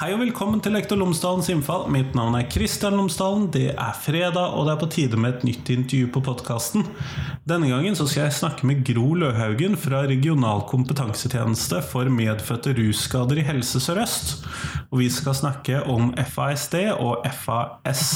Hei 0.00 0.14
og 0.14 0.22
velkommen 0.22 0.62
til 0.64 0.72
Lektor 0.72 0.96
Lomsdalens 0.96 1.50
innfall. 1.52 1.82
Mitt 1.92 2.14
navn 2.16 2.32
er 2.38 2.46
Kristian 2.48 2.94
Lomsdalen. 2.96 3.50
Det 3.52 3.74
er 3.74 3.98
fredag, 4.00 4.54
og 4.56 4.64
det 4.64 4.72
er 4.72 4.78
på 4.80 4.86
tide 4.94 5.18
med 5.20 5.34
et 5.34 5.42
nytt 5.44 5.68
intervju 5.74 6.06
på 6.14 6.22
podkasten. 6.24 6.86
Denne 7.44 7.68
gangen 7.68 7.98
så 7.98 8.06
skal 8.08 8.22
jeg 8.24 8.38
snakke 8.38 8.64
med 8.64 8.80
Gro 8.88 9.10
Løhaugen 9.20 9.76
fra 9.76 10.00
Regional 10.08 10.62
kompetansetjeneste 10.70 11.82
for 11.84 12.08
medfødte 12.08 12.72
russkader 12.78 13.42
i 13.42 13.44
Helse 13.44 13.82
Sør-Øst. 13.84 14.38
Og 14.88 15.02
vi 15.02 15.10
skal 15.12 15.36
snakke 15.36 15.82
om 15.84 16.14
FASD 16.16 16.78
og 16.94 17.28
FAS. 17.42 18.06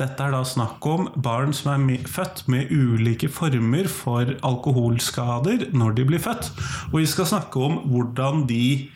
Dette 0.00 0.24
er 0.24 0.32
da 0.32 0.40
snakk 0.48 0.88
om 0.88 1.10
barn 1.20 1.52
som 1.52 1.84
er 1.92 2.08
født 2.08 2.46
med 2.48 2.72
ulike 2.72 3.28
former 3.28 3.92
for 3.92 4.32
alkoholskader 4.40 5.68
når 5.76 6.00
de 6.00 6.08
blir 6.14 6.24
født. 6.24 6.48
Og 6.94 7.02
vi 7.02 7.12
skal 7.12 7.28
snakke 7.28 7.60
om 7.68 7.76
hvordan 7.92 8.46
de 8.48 8.88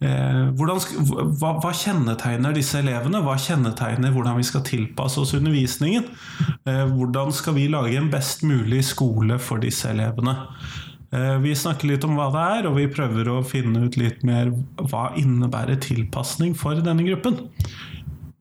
hvordan, 0.00 0.78
hva, 1.36 1.50
hva, 1.60 1.72
kjennetegner 1.76 2.54
disse 2.56 2.78
elevene? 2.80 3.20
Hva 3.24 3.34
kjennetegner 3.36 4.14
hvordan 4.14 4.38
vi 4.40 4.46
skal 4.48 4.64
tilpasse 4.64 5.20
oss 5.20 5.34
undervisningen? 5.36 6.06
Eh, 6.64 6.86
hvordan 6.88 7.34
skal 7.36 7.58
vi 7.58 7.66
lage 7.68 7.98
en 8.00 8.08
best 8.12 8.46
mulig 8.48 8.80
skole 8.88 9.36
for 9.42 9.60
disse 9.60 9.90
elevene? 9.92 10.38
Eh, 11.12 11.36
vi 11.44 11.52
snakker 11.58 11.90
litt 11.90 12.06
om 12.06 12.16
hva 12.16 12.30
det 12.32 12.46
er, 12.56 12.70
og 12.70 12.78
vi 12.78 12.88
prøver 12.92 13.28
å 13.28 13.44
finne 13.44 13.84
ut 13.84 14.00
litt 14.00 14.24
mer 14.26 14.52
hva 14.78 15.10
innebærer 15.20 15.80
tilpasning 15.82 16.56
for 16.56 16.80
denne 16.80 17.04
gruppen. 17.04 17.42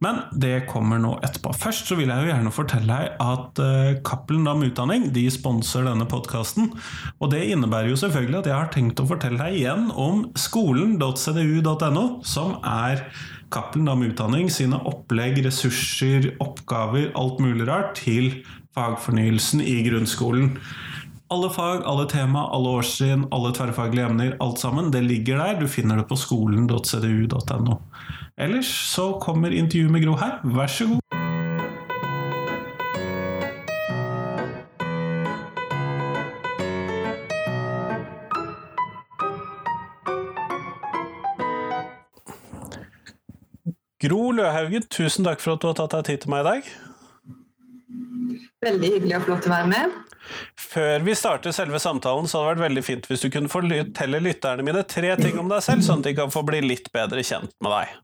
Men 0.03 0.21
det 0.31 0.63
kommer 0.69 0.99
nå 1.01 1.17
etterpå. 1.25 1.51
Først 1.59 1.89
så 1.89 1.97
vil 1.99 2.07
jeg 2.11 2.23
jo 2.23 2.31
gjerne 2.31 2.53
fortelle 2.55 2.87
deg 2.87 3.23
at 3.23 3.59
uh, 3.59 3.97
Cappelen 4.07 4.45
Dam 4.47 4.63
Utdanning 4.63 5.09
de 5.15 5.25
sponser 5.33 5.83
denne 5.87 6.07
podkasten. 6.07 6.69
Og 7.19 7.33
det 7.33 7.41
innebærer 7.51 7.91
jo 7.91 7.99
selvfølgelig 7.99 8.39
at 8.39 8.49
jeg 8.51 8.57
har 8.57 8.71
tenkt 8.75 9.03
å 9.03 9.07
fortelle 9.09 9.41
deg 9.41 9.57
igjen 9.59 9.89
om 9.91 10.29
skolen.cdu.no, 10.39 12.05
som 12.23 12.55
er 12.63 13.03
Cappelen 13.51 13.89
Dam 13.89 14.05
Utdanning 14.07 14.47
sine 14.53 14.79
opplegg, 14.87 15.41
ressurser, 15.43 16.31
oppgaver, 16.43 17.09
alt 17.19 17.43
mulig 17.43 17.67
rart 17.67 17.97
til 17.99 18.31
fagfornyelsen 18.77 19.65
i 19.65 19.81
grunnskolen. 19.89 20.53
Alle 21.29 21.51
fag, 21.53 21.83
alle 21.85 22.07
tema, 22.09 22.47
alle 22.55 22.71
årstrinn, 22.79 23.27
alle 23.35 23.51
tverrfaglige 23.53 24.07
emner, 24.07 24.31
alt 24.41 24.63
sammen, 24.63 24.89
det 24.95 25.03
ligger 25.05 25.43
der. 25.43 25.59
Du 25.59 25.67
finner 25.69 25.99
det 25.99 26.07
på 26.09 26.17
skolen.cdu.no. 26.17 27.77
Ellers 28.39 28.71
så 28.95 29.19
kommer 29.19 29.51
intervjuet 29.51 29.91
med 29.91 30.05
Gro 30.05 30.15
her. 30.15 30.39
Vær 30.43 30.67
så 30.71 30.85
god. 30.87 30.99
Gro 43.99 44.31
Løhaugen, 44.31 44.85
tusen 44.87 45.27
takk 45.27 45.41
for 45.43 45.57
at 45.57 45.59
du 45.59 45.67
har 45.67 45.75
tatt 45.75 45.97
deg 45.97 46.07
tid 46.07 46.23
til 46.23 46.31
meg 46.31 46.45
i 46.45 46.47
dag. 46.47 46.69
Veldig 48.63 48.95
hyggelig 48.95 49.17
og 49.19 49.25
flott 49.27 49.49
å 49.49 49.51
være 49.51 49.71
med. 49.75 50.01
Før 50.55 51.03
vi 51.03 51.15
starter 51.17 51.51
selve 51.55 51.79
samtalen, 51.83 52.27
så 52.29 52.39
hadde 52.39 52.53
det 52.53 52.61
vært 52.61 52.69
veldig 52.69 52.83
fint 52.87 53.09
hvis 53.09 53.25
du 53.25 53.33
kunne 53.33 53.51
fortelle 53.51 54.23
lytterne 54.23 54.63
mine 54.63 54.87
tre 54.87 55.11
ting 55.19 55.39
om 55.41 55.51
deg 55.51 55.65
selv, 55.65 55.83
sånn 55.83 55.99
at 55.99 56.07
de 56.07 56.15
kan 56.15 56.31
få 56.31 56.47
bli 56.47 56.63
litt 56.63 56.87
bedre 56.95 57.25
kjent 57.25 57.51
med 57.59 57.75
deg. 57.75 57.99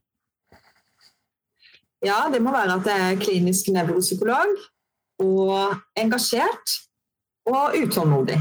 Ja, 2.04 2.26
det 2.32 2.42
må 2.44 2.52
være 2.52 2.76
at 2.76 2.90
jeg 2.90 3.04
er 3.12 3.22
klinisk 3.22 3.70
nevropsykolog 3.72 4.58
og 5.22 5.78
engasjert 5.96 6.76
og 7.48 7.76
utålmodig. 7.78 8.36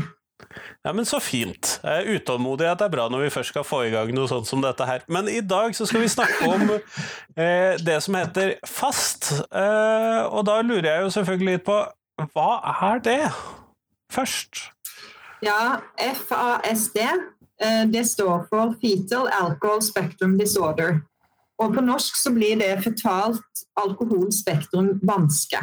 Ja, 0.83 0.93
men 0.93 1.05
Så 1.05 1.19
fint. 1.19 1.79
Utålmodighet 1.83 2.81
er 2.81 2.91
bra 2.93 3.07
når 3.09 3.25
vi 3.25 3.33
først 3.33 3.53
skal 3.53 3.65
få 3.65 3.81
i 3.87 3.91
gang 3.93 4.11
noe 4.13 4.29
sånt 4.29 4.47
som 4.47 4.61
dette 4.61 4.85
her. 4.85 5.05
Men 5.07 5.29
i 5.31 5.41
dag 5.41 5.75
så 5.75 5.87
skal 5.89 6.03
vi 6.03 6.11
snakke 6.11 6.49
om 6.51 6.75
eh, 7.41 7.75
det 7.81 7.97
som 8.03 8.17
heter 8.19 8.55
FAST. 8.67 9.31
Eh, 9.49 10.21
og 10.29 10.45
da 10.45 10.59
lurer 10.61 10.91
jeg 10.91 11.05
jo 11.05 11.13
selvfølgelig 11.17 11.57
litt 11.57 11.65
på 11.65 11.79
hva 12.35 12.49
er 12.91 13.01
det? 13.03 13.23
Først. 14.13 14.69
Ja, 15.43 15.81
FASD. 15.97 17.01
Eh, 17.63 17.83
det 17.91 18.05
står 18.07 18.45
for 18.51 18.75
Fetal 18.81 19.27
Alcohol 19.33 19.81
Spectrum 19.83 20.37
Disorder. 20.39 21.01
Og 21.61 21.75
på 21.75 21.83
norsk 21.83 22.17
så 22.19 22.33
blir 22.35 22.59
det 22.59 22.83
fetalt 22.83 23.65
alkoholspektrum 23.79 24.95
vanske. 25.07 25.61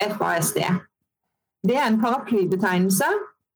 FASD. 0.00 0.62
Det 1.66 1.76
er 1.76 1.86
en 1.86 2.00
paraplybetegnelse 2.00 3.06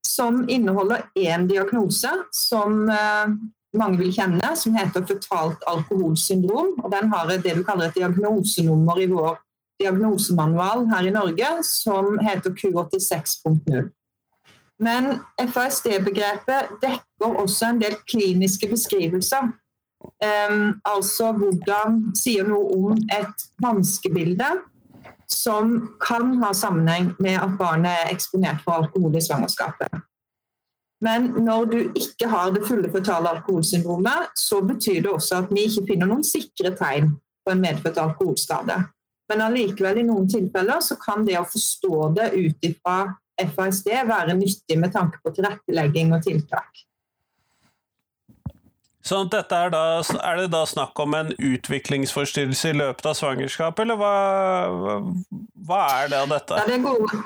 som 0.04 0.42
inneholder 0.48 1.06
én 1.16 1.46
diagnose 1.48 2.10
som 2.36 2.84
uh, 2.84 3.32
mange 3.78 3.98
vil 3.98 4.12
kjenne, 4.12 4.52
som 4.60 4.76
heter 4.76 5.06
fetalt 5.08 5.64
alkoholsyndrom. 5.70 6.74
Og 6.84 6.92
den 6.92 7.08
har 7.12 7.32
det 7.32 7.56
vi 7.56 7.64
kaller 7.64 7.88
et 7.88 7.98
diagnosenummer 7.98 9.00
i 9.00 9.08
vår 9.10 9.40
diagnosemanual 9.80 10.86
her 10.92 11.08
i 11.08 11.14
Norge, 11.14 11.50
som 11.66 12.18
heter 12.22 12.54
Q86.0. 12.54 13.88
Men 14.84 15.14
FASD-begrepet 15.38 16.76
dekker 16.82 17.40
også 17.40 17.72
en 17.72 17.80
del 17.82 17.96
kliniske 18.10 18.68
beskrivelser 18.70 19.48
Um, 20.24 20.78
altså 20.88 21.32
hvordan 21.36 22.00
sier 22.16 22.46
noe 22.48 22.70
om 22.76 23.02
et 23.12 23.44
vanskebilde 23.62 24.48
som 25.30 25.76
kan 26.00 26.36
ha 26.42 26.52
sammenheng 26.54 27.12
med 27.18 27.38
at 27.40 27.56
barnet 27.58 28.04
er 28.04 28.12
eksponert 28.14 28.62
for 28.64 28.84
alkohol 28.84 29.16
i 29.16 29.22
svangerskapet. 29.24 30.02
Men 31.04 31.26
når 31.44 31.66
du 31.72 31.78
ikke 31.98 32.28
har 32.32 32.52
det 32.54 32.64
fulle 32.64 32.88
føtale 32.92 33.32
alkoholsyndromet, 33.34 34.32
så 34.38 34.62
betyr 34.64 35.02
det 35.04 35.12
også 35.12 35.42
at 35.42 35.52
vi 35.52 35.66
ikke 35.68 35.86
finner 35.90 36.08
noen 36.08 36.24
sikre 36.24 36.72
tegn 36.78 37.10
på 37.44 37.52
en 37.52 37.60
medfødt 37.60 38.00
alkoholskade. 38.00 38.78
Men 39.28 39.44
allikevel 39.44 40.00
i 40.00 40.06
noen 40.06 40.28
tilfeller 40.30 40.80
så 40.84 40.96
kan 41.00 41.26
det 41.26 41.36
å 41.40 41.48
forstå 41.48 42.08
det 42.16 42.30
ut 42.36 42.68
ifra 42.68 42.98
FASD 43.40 43.90
være 44.08 44.36
nyttig 44.38 44.78
med 44.80 44.92
tanke 44.94 45.20
på 45.24 45.32
tilrettelegging 45.34 46.12
og 46.14 46.22
tiltak. 46.24 46.84
Sånn 49.04 49.26
at 49.26 49.34
dette 49.34 49.56
er, 49.66 49.72
da, 49.74 49.82
er 50.24 50.38
det 50.40 50.50
da 50.54 50.62
snakk 50.68 50.98
om 51.02 51.14
en 51.18 51.32
utviklingsforstyrrelse 51.36 52.70
i 52.72 52.76
løpet 52.78 53.08
av 53.10 53.16
svangerskapet, 53.18 53.84
eller 53.84 53.98
hva, 54.00 54.12
hva 55.68 55.80
er 55.98 56.12
det 56.12 56.20
av 56.22 56.30
dette? 56.32 56.60
Ja, 56.60 56.68
det 56.70 56.78
er 56.78 56.86
gode. 56.86 57.24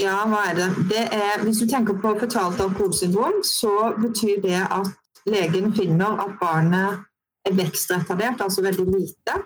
Ja, 0.00 0.14
hva 0.30 0.46
er 0.48 0.56
det? 0.56 0.68
det 0.92 1.04
er, 1.12 1.42
hvis 1.42 1.60
du 1.60 1.66
tenker 1.68 1.98
på 2.00 2.14
fetalt 2.20 2.60
alkoholsyndrom, 2.64 3.42
så 3.44 3.92
betyr 3.98 4.40
det 4.46 4.62
at 4.64 4.88
legen 5.28 5.74
finner 5.76 6.22
at 6.24 6.36
barnet 6.40 7.04
er 7.44 7.56
vekstretardert, 7.58 8.40
altså 8.44 8.64
veldig 8.64 8.86
lite. 8.88 9.36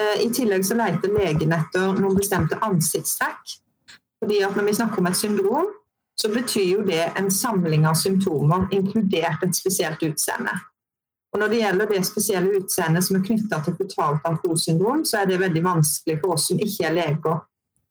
Eh, 0.00 0.24
I 0.24 0.30
tillegg 0.34 0.64
så 0.66 0.78
leter 0.78 1.12
legen 1.12 1.52
etter 1.54 2.00
noen 2.00 2.16
bestemte 2.18 2.58
ansiktstrekk. 2.64 3.58
Fordi 4.22 4.40
at 4.46 4.56
når 4.56 4.68
vi 4.70 4.76
snakker 4.78 5.02
om 5.02 5.10
et 5.10 5.18
syndrom, 5.18 5.70
så 6.22 6.28
betyr 6.30 6.68
jo 6.76 6.82
det 6.86 7.02
en 7.18 7.30
samling 7.34 7.86
av 7.86 7.96
symptomer, 7.98 8.68
inkludert 8.70 9.42
et 9.42 9.56
spesielt 9.58 10.02
utseende. 10.06 10.52
Og 11.32 11.40
Når 11.40 11.48
det 11.48 11.62
gjelder 11.62 11.88
det 11.90 12.02
spesielle 12.06 12.58
utseendet 12.60 13.06
som 13.06 13.16
er 13.16 13.24
knytta 13.24 13.58
til 13.64 13.74
totalt 13.80 14.28
alkoholsyndrom, 14.28 15.02
så 15.08 15.22
er 15.22 15.30
det 15.30 15.40
veldig 15.40 15.62
vanskelig 15.64 16.20
for 16.20 16.36
oss 16.36 16.46
som 16.50 16.60
ikke 16.62 16.86
er 16.86 16.94
leger 16.94 17.38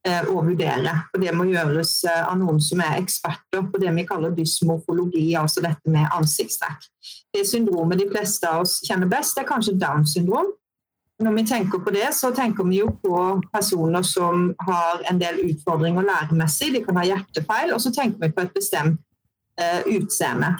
eh, 0.08 0.30
å 0.31 0.46
vurdere. 0.46 0.94
Og 1.12 1.25
Det 1.25 1.34
må 1.36 1.50
gjøres 1.50 1.96
eh, 2.08 2.22
av 2.22 2.38
noen 2.40 2.62
som 2.64 2.86
er 2.86 3.02
eksperter 3.02 3.66
på 3.68 3.81
det 3.84 3.91
vi 3.97 4.08
kaller 4.08 4.38
dysmorfologi, 4.38 5.25
altså 5.41 5.66
dette 5.66 5.91
med 5.91 6.08
ansiktstrekk. 6.16 6.88
Det 7.36 7.44
syndromet 7.50 8.00
de 8.00 8.08
fleste 8.14 8.47
av 8.47 8.64
oss 8.64 8.78
kjenner 8.88 9.12
best, 9.12 9.41
er 9.41 9.50
kanskje 9.50 9.75
Downs 9.81 10.16
syndrom. 10.16 10.53
Når 11.22 11.36
vi 11.38 11.44
tenker 11.46 11.80
på 11.86 11.94
det, 11.94 12.08
så 12.18 12.32
tenker 12.34 12.66
vi 12.66 12.80
jo 12.80 12.90
på 13.04 13.18
personer 13.54 14.02
som 14.08 14.50
har 14.66 15.03
en 15.12 15.20
del 15.22 15.38
utfordringer 15.52 16.08
læremessig. 16.08 16.72
De 16.73 16.82
kan 16.85 16.97
ha 16.97 17.06
hjertefeil. 17.06 17.73
Og 17.76 17.82
så 17.84 17.91
tenker 17.94 18.23
vi 18.23 18.32
på 18.34 18.41
et 18.41 18.53
bestemt 18.56 18.97
eh, 19.62 19.85
utseende. 19.97 20.56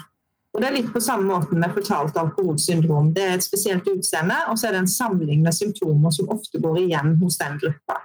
Og 0.52 0.60
Det 0.60 0.68
er 0.68 0.76
litt 0.76 0.92
på 0.92 1.00
samme 1.00 1.26
måte 1.30 1.56
med 1.56 1.72
fortalt 1.72 2.16
alkoholsyndrom. 2.20 3.10
Det 3.16 3.24
er 3.24 3.34
et 3.38 3.44
spesielt 3.44 3.88
utseende, 3.88 4.36
og 4.52 4.58
så 4.60 4.68
er 4.68 4.76
det 4.76 4.82
en 4.84 4.94
samling 4.94 5.42
med 5.42 5.56
symptomer 5.56 6.12
som 6.12 6.28
ofte 6.30 6.60
går 6.60 6.82
igjen 6.84 7.14
hos 7.22 7.38
den 7.40 7.56
gruppa. 7.62 7.98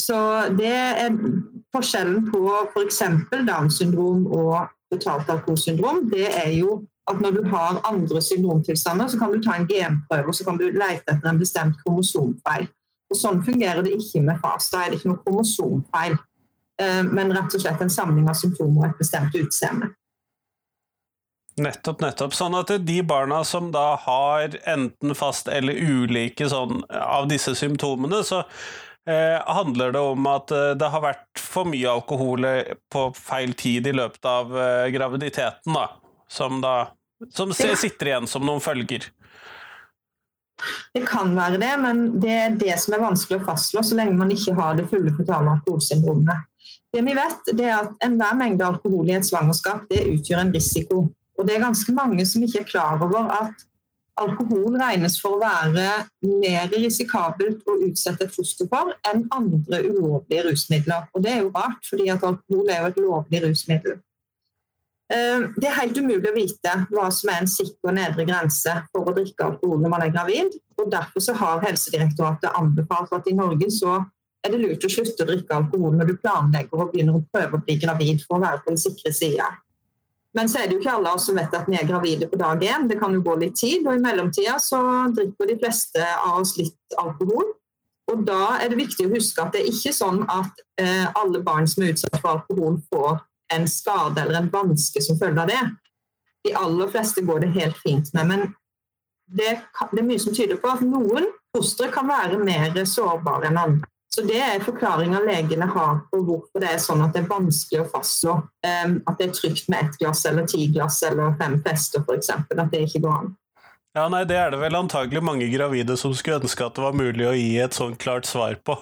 Så 0.00 0.18
det 0.58 0.74
er 0.74 1.14
forskjellen 1.70 2.26
på 2.32 2.42
f.eks. 2.74 3.02
For 3.30 3.46
Downs 3.46 3.78
syndrom 3.78 4.26
og 4.26 4.66
fortalt 4.90 5.30
alkoholsyndrom. 5.30 6.08
Det 6.10 6.26
er 6.26 6.50
jo 6.58 6.80
at 7.10 7.22
når 7.22 7.36
du 7.36 7.40
har 7.52 7.80
andre 7.88 8.22
syndromtilstander, 8.24 9.08
så 9.08 9.20
kan 9.20 9.32
du 9.32 9.42
ta 9.42 9.56
en 9.56 9.68
genprøve 9.68 10.32
og 10.32 10.36
så 10.36 10.46
kan 10.46 10.58
du 10.60 10.66
lete 10.70 11.14
etter 11.14 11.30
en 11.30 11.40
bestemt 11.40 11.78
kromosomfeil. 11.84 12.68
Og 13.10 13.18
Sånn 13.18 13.40
fungerer 13.42 13.82
det 13.82 13.96
ikke 13.98 14.22
med 14.22 14.38
FAS. 14.42 14.70
Da 14.70 14.84
er 14.84 14.92
det 14.92 15.00
ikke 15.00 15.12
noe 15.12 15.22
kromosomfeil, 15.24 16.18
eh, 16.82 17.00
men 17.10 17.32
rett 17.34 17.56
og 17.56 17.64
slett 17.64 17.82
en 17.82 17.90
samling 17.92 18.28
av 18.30 18.38
symptomer 18.38 18.84
og 18.84 18.92
et 18.92 19.02
bestemt 19.02 19.34
utseende. 19.40 19.90
Nettopp, 21.60 22.00
nettopp. 22.00 22.34
Sånn 22.36 22.54
at 22.56 22.70
de 22.86 23.00
barna 23.04 23.42
som 23.44 23.72
da 23.74 23.94
har 24.04 24.54
enten 24.70 25.16
fast 25.18 25.50
eller 25.50 25.76
ulike 25.76 26.48
sånn, 26.48 26.84
av 26.88 27.26
disse 27.30 27.56
symptomene, 27.58 28.22
så 28.24 28.44
eh, 29.10 29.36
handler 29.44 29.92
det 29.96 30.04
om 30.12 30.28
at 30.30 30.54
eh, 30.54 30.70
det 30.78 30.92
har 30.94 31.04
vært 31.04 31.42
for 31.42 31.68
mye 31.68 31.90
alkohol 31.90 32.46
på 32.92 33.04
feil 33.18 33.52
tid 33.58 33.90
i 33.90 33.96
løpet 33.96 34.30
av 34.30 34.54
eh, 34.54 34.86
graviditeten, 34.94 35.74
da. 35.74 35.88
Som 36.30 36.62
da 36.62 36.92
som 37.28 37.52
sitter 37.54 38.12
igjen 38.12 38.28
som 38.30 38.44
noen 38.46 38.62
følger. 38.64 39.10
Det 40.92 41.06
kan 41.08 41.32
være 41.36 41.60
det, 41.60 41.70
men 41.80 42.02
det 42.20 42.34
er 42.36 42.56
det 42.60 42.76
som 42.82 42.94
er 42.96 43.04
vanskelig 43.04 43.40
å 43.40 43.46
fastslå 43.46 43.82
så 43.86 43.96
lenge 43.96 44.18
man 44.18 44.32
ikke 44.34 44.56
har 44.58 44.76
det 44.76 44.88
fulle 44.90 45.12
fetale 45.16 45.54
alkoholsyndromet. 45.56 46.46
Det 46.90 47.02
vi 47.06 47.14
vet, 47.14 47.50
det 47.54 47.66
er 47.68 47.76
at 47.78 48.04
enhver 48.04 48.36
mengde 48.36 48.66
alkohol 48.66 49.08
i 49.08 49.16
et 49.16 49.26
svangerskap 49.26 49.86
det 49.90 50.02
utgjør 50.10 50.42
en 50.42 50.54
risiko. 50.54 51.04
Og 51.38 51.46
det 51.46 51.56
er 51.56 51.64
ganske 51.64 51.94
mange 51.96 52.26
som 52.28 52.42
ikke 52.44 52.64
er 52.64 52.68
klar 52.68 53.00
over 53.00 53.30
at 53.32 53.66
alkohol 54.20 54.76
regnes 54.76 55.16
for 55.22 55.38
å 55.38 55.40
være 55.40 55.86
mer 56.26 56.68
risikabelt 56.74 57.62
å 57.64 57.78
utsette 57.86 58.26
et 58.26 58.34
foster 58.34 58.68
for 58.68 58.92
enn 59.08 59.24
andre 59.32 59.80
ulovlige 59.86 60.44
rusmidler. 60.50 61.06
Og 61.14 61.24
det 61.24 61.32
er 61.32 61.44
jo 61.44 61.52
rart, 61.54 61.80
fordi 61.88 62.10
at 62.12 62.26
alkohol 62.26 62.68
er 62.68 62.82
jo 62.82 62.90
et 62.90 63.02
lovlig 63.06 63.42
rusmiddel. 63.46 64.00
Eh, 65.10 65.48
det 65.56 65.66
er 65.66 65.78
helt 65.80 65.98
umulig 65.98 66.30
å 66.30 66.36
vite 66.36 66.76
hva 66.92 67.08
som 67.14 67.32
er 67.32 67.42
en 67.42 67.50
sikker 67.50 67.94
nedre 67.96 68.26
grense 68.28 68.76
for 68.92 69.10
å 69.10 69.14
drikke 69.16 69.48
alkohol 69.48 69.80
når 69.82 69.92
man 69.94 70.04
er 70.06 70.14
gravid. 70.14 70.54
og 70.78 70.90
Derfor 70.92 71.40
har 71.40 71.64
Helsedirektoratet 71.66 72.54
anbefalt 72.54 73.12
at 73.16 73.26
i 73.26 73.34
Norge 73.34 73.70
er 74.40 74.54
det 74.54 74.60
lurt 74.60 74.86
å 74.86 74.92
slutte 74.92 75.24
å 75.24 75.28
drikke 75.28 75.56
alkohol 75.56 75.96
når 75.98 76.12
du 76.12 76.20
planlegger 76.22 76.78
og 76.78 76.92
begynner 76.94 77.18
å 77.18 77.24
prøve 77.32 77.58
å 77.58 77.64
bli 77.64 77.76
gravid 77.82 78.22
for 78.24 78.38
å 78.38 78.44
være 78.44 78.62
på 78.62 78.72
den 78.72 78.80
sikre 78.80 79.12
sida. 79.12 79.50
Men 80.38 80.46
så 80.48 80.60
er 80.60 80.68
det 80.68 80.76
jo 80.76 80.80
ikke 80.84 80.94
alle 80.94 81.12
som 81.18 81.36
vet 81.36 81.56
at 81.58 81.66
vi 81.66 81.74
er 81.76 81.88
gravide 81.88 82.28
på 82.30 82.38
dag 82.38 82.62
én. 82.62 82.86
Det 82.88 83.00
kan 83.00 83.12
jo 83.12 83.22
gå 83.26 83.34
litt 83.40 83.56
tid, 83.58 83.82
og 83.82 83.96
i 83.96 84.02
mellomtida 84.02 84.60
så 84.62 84.78
drikker 85.16 85.50
de 85.50 85.56
fleste 85.58 86.04
av 86.20 86.38
oss 86.38 86.54
litt 86.60 87.00
alkohol. 87.02 87.50
Og 88.10 88.22
da 88.26 88.60
er 88.62 88.70
det 88.70 88.78
viktig 88.78 89.08
å 89.08 89.12
huske 89.12 89.42
at 89.42 89.54
det 89.54 89.64
er 89.64 89.72
ikke 89.72 89.92
sånn 89.94 90.22
at 90.30 90.62
eh, 90.82 91.06
alle 91.18 91.42
barn 91.46 91.66
som 91.70 91.82
er 91.82 91.92
utsatt 91.94 92.18
for 92.22 92.38
alkohol, 92.38 92.78
får 92.94 93.18
en 93.54 93.68
skade 93.68 94.22
eller 94.22 94.40
en 94.40 94.50
vanske 94.52 95.02
som 95.02 95.18
følge 95.18 95.42
av 95.42 95.50
det. 95.50 95.60
De 96.44 96.54
aller 96.56 96.88
fleste 96.88 97.24
går 97.26 97.44
det 97.44 97.54
helt 97.58 97.78
fint 97.78 98.12
med. 98.16 98.26
Men 98.26 98.46
det, 99.30 99.60
det 99.92 100.02
er 100.02 100.08
mye 100.08 100.22
som 100.22 100.34
tyder 100.34 100.60
på 100.60 100.72
at 100.72 100.84
noen 100.84 101.28
fostre 101.54 101.90
kan 101.92 102.08
være 102.08 102.38
mer 102.42 102.84
sårbare 102.88 103.50
enn 103.50 103.60
andre. 103.60 103.90
Så 104.10 104.24
Det 104.26 104.40
er 104.42 104.62
forklaringa 104.64 105.20
legene 105.22 105.68
har 105.70 106.00
på 106.10 106.18
hvorfor 106.26 106.62
det 106.62 106.72
er 106.72 106.80
sånn 106.82 107.02
at 107.04 107.12
det 107.14 107.20
er 107.22 107.28
vanskelig 107.30 107.84
å 107.84 107.90
fastslå 107.92 108.32
um, 108.40 108.96
at 109.06 109.20
det 109.20 109.28
er 109.28 109.36
trygt 109.36 109.68
med 109.70 109.84
ett 109.84 110.00
glass 110.00 110.24
eller 110.26 110.48
ti 110.50 110.64
glass 110.74 110.98
eller 111.06 111.36
fem 111.38 111.60
fester 111.62 112.02
f.eks. 112.02 112.32
At 112.34 112.72
det 112.72 112.80
ikke 112.88 113.04
går 113.04 113.14
an. 113.20 113.30
Ja, 113.96 114.04
nei, 114.06 114.22
Det 114.24 114.36
er 114.38 114.52
det 114.52 114.60
vel 114.60 114.76
antagelig 114.78 115.22
mange 115.26 115.48
gravide 115.50 115.96
som 115.98 116.14
skulle 116.14 116.38
ønske 116.38 116.62
at 116.62 116.76
det 116.76 116.84
var 116.84 116.94
mulig 116.94 117.26
å 117.26 117.34
gi 117.34 117.56
et 117.58 117.74
sånn 117.74 117.96
klart 117.98 118.28
svar 118.28 118.54
på. 118.62 118.76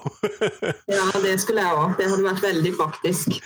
ja, 0.96 1.06
det 1.24 1.38
skulle 1.40 1.64
jeg 1.64 1.78
òg. 1.80 1.96
Det 1.96 2.10
hadde 2.10 2.26
vært 2.26 2.44
veldig 2.44 2.74
praktisk. 2.76 3.38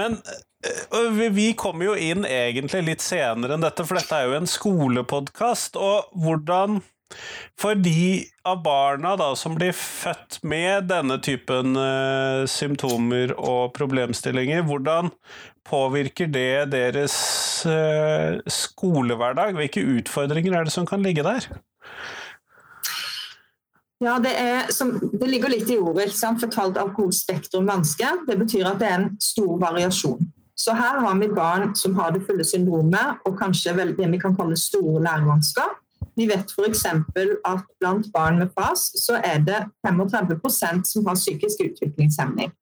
Men 0.00 0.16
eh, 0.64 1.28
vi 1.36 1.50
kommer 1.60 1.90
jo 1.90 1.98
inn 2.00 2.24
egentlig 2.24 2.86
litt 2.88 3.04
senere 3.04 3.58
enn 3.58 3.66
dette, 3.66 3.84
for 3.84 4.00
dette 4.00 4.16
er 4.16 4.30
jo 4.30 4.38
en 4.38 4.48
skolepodkast. 4.48 5.76
Og 5.76 6.08
hvordan 6.24 6.80
for 7.60 7.78
de 7.78 8.24
av 8.48 8.62
barna 8.64 9.14
da, 9.20 9.30
som 9.38 9.54
blir 9.58 9.74
født 9.76 10.40
med 10.42 10.88
denne 10.90 11.20
typen 11.22 11.76
uh, 11.78 12.42
symptomer 12.50 13.36
og 13.38 13.74
problemstillinger, 13.76 14.64
hvordan 14.66 15.12
påvirker 15.68 16.28
det 16.32 16.72
deres 16.72 17.14
uh, 17.66 18.40
skolehverdag? 18.46 19.56
Hvilke 19.58 19.84
utfordringer 19.98 20.58
er 20.58 20.68
det 20.68 20.74
som 20.74 20.86
kan 20.88 21.02
ligge 21.04 21.24
der? 21.26 21.48
Ja, 24.04 24.18
det, 24.20 24.32
er, 24.36 24.72
som, 24.74 24.96
det 25.20 25.28
ligger 25.30 25.52
litt 25.52 25.70
i 25.70 25.78
ordet. 25.78 26.08
ikke 26.08 26.18
sant? 26.18 26.42
Fortalt 26.42 26.80
alkoholspektrum 26.80 27.68
vanske. 27.70 28.08
Det 28.28 28.36
betyr 28.40 28.68
at 28.68 28.80
det 28.82 28.90
er 28.90 28.98
en 28.98 29.12
stor 29.22 29.54
variasjon. 29.62 30.26
Så 30.56 30.74
her 30.76 31.00
har 31.02 31.14
vi 31.18 31.28
barn 31.34 31.72
som 31.76 31.94
har 31.98 32.12
det 32.14 32.22
fulle 32.26 32.44
syndromet, 32.46 33.22
og 33.26 33.38
kanskje 33.38 33.74
det 33.74 34.10
vi 34.10 34.20
kan 34.20 34.36
kalle 34.36 34.56
store 34.58 35.02
lærevansker. 35.02 35.72
Vi 36.14 36.28
vet 36.30 36.52
f.eks. 36.52 36.84
at 36.86 37.64
blant 37.80 38.06
barn 38.14 38.38
med 38.38 38.52
FAS 38.54 38.92
så 39.02 39.18
er 39.24 39.40
det 39.42 39.64
35% 39.86 40.84
som 40.92 41.06
har 41.06 41.18
psykisk 41.18 41.64
utviklingshemning. 41.64 42.52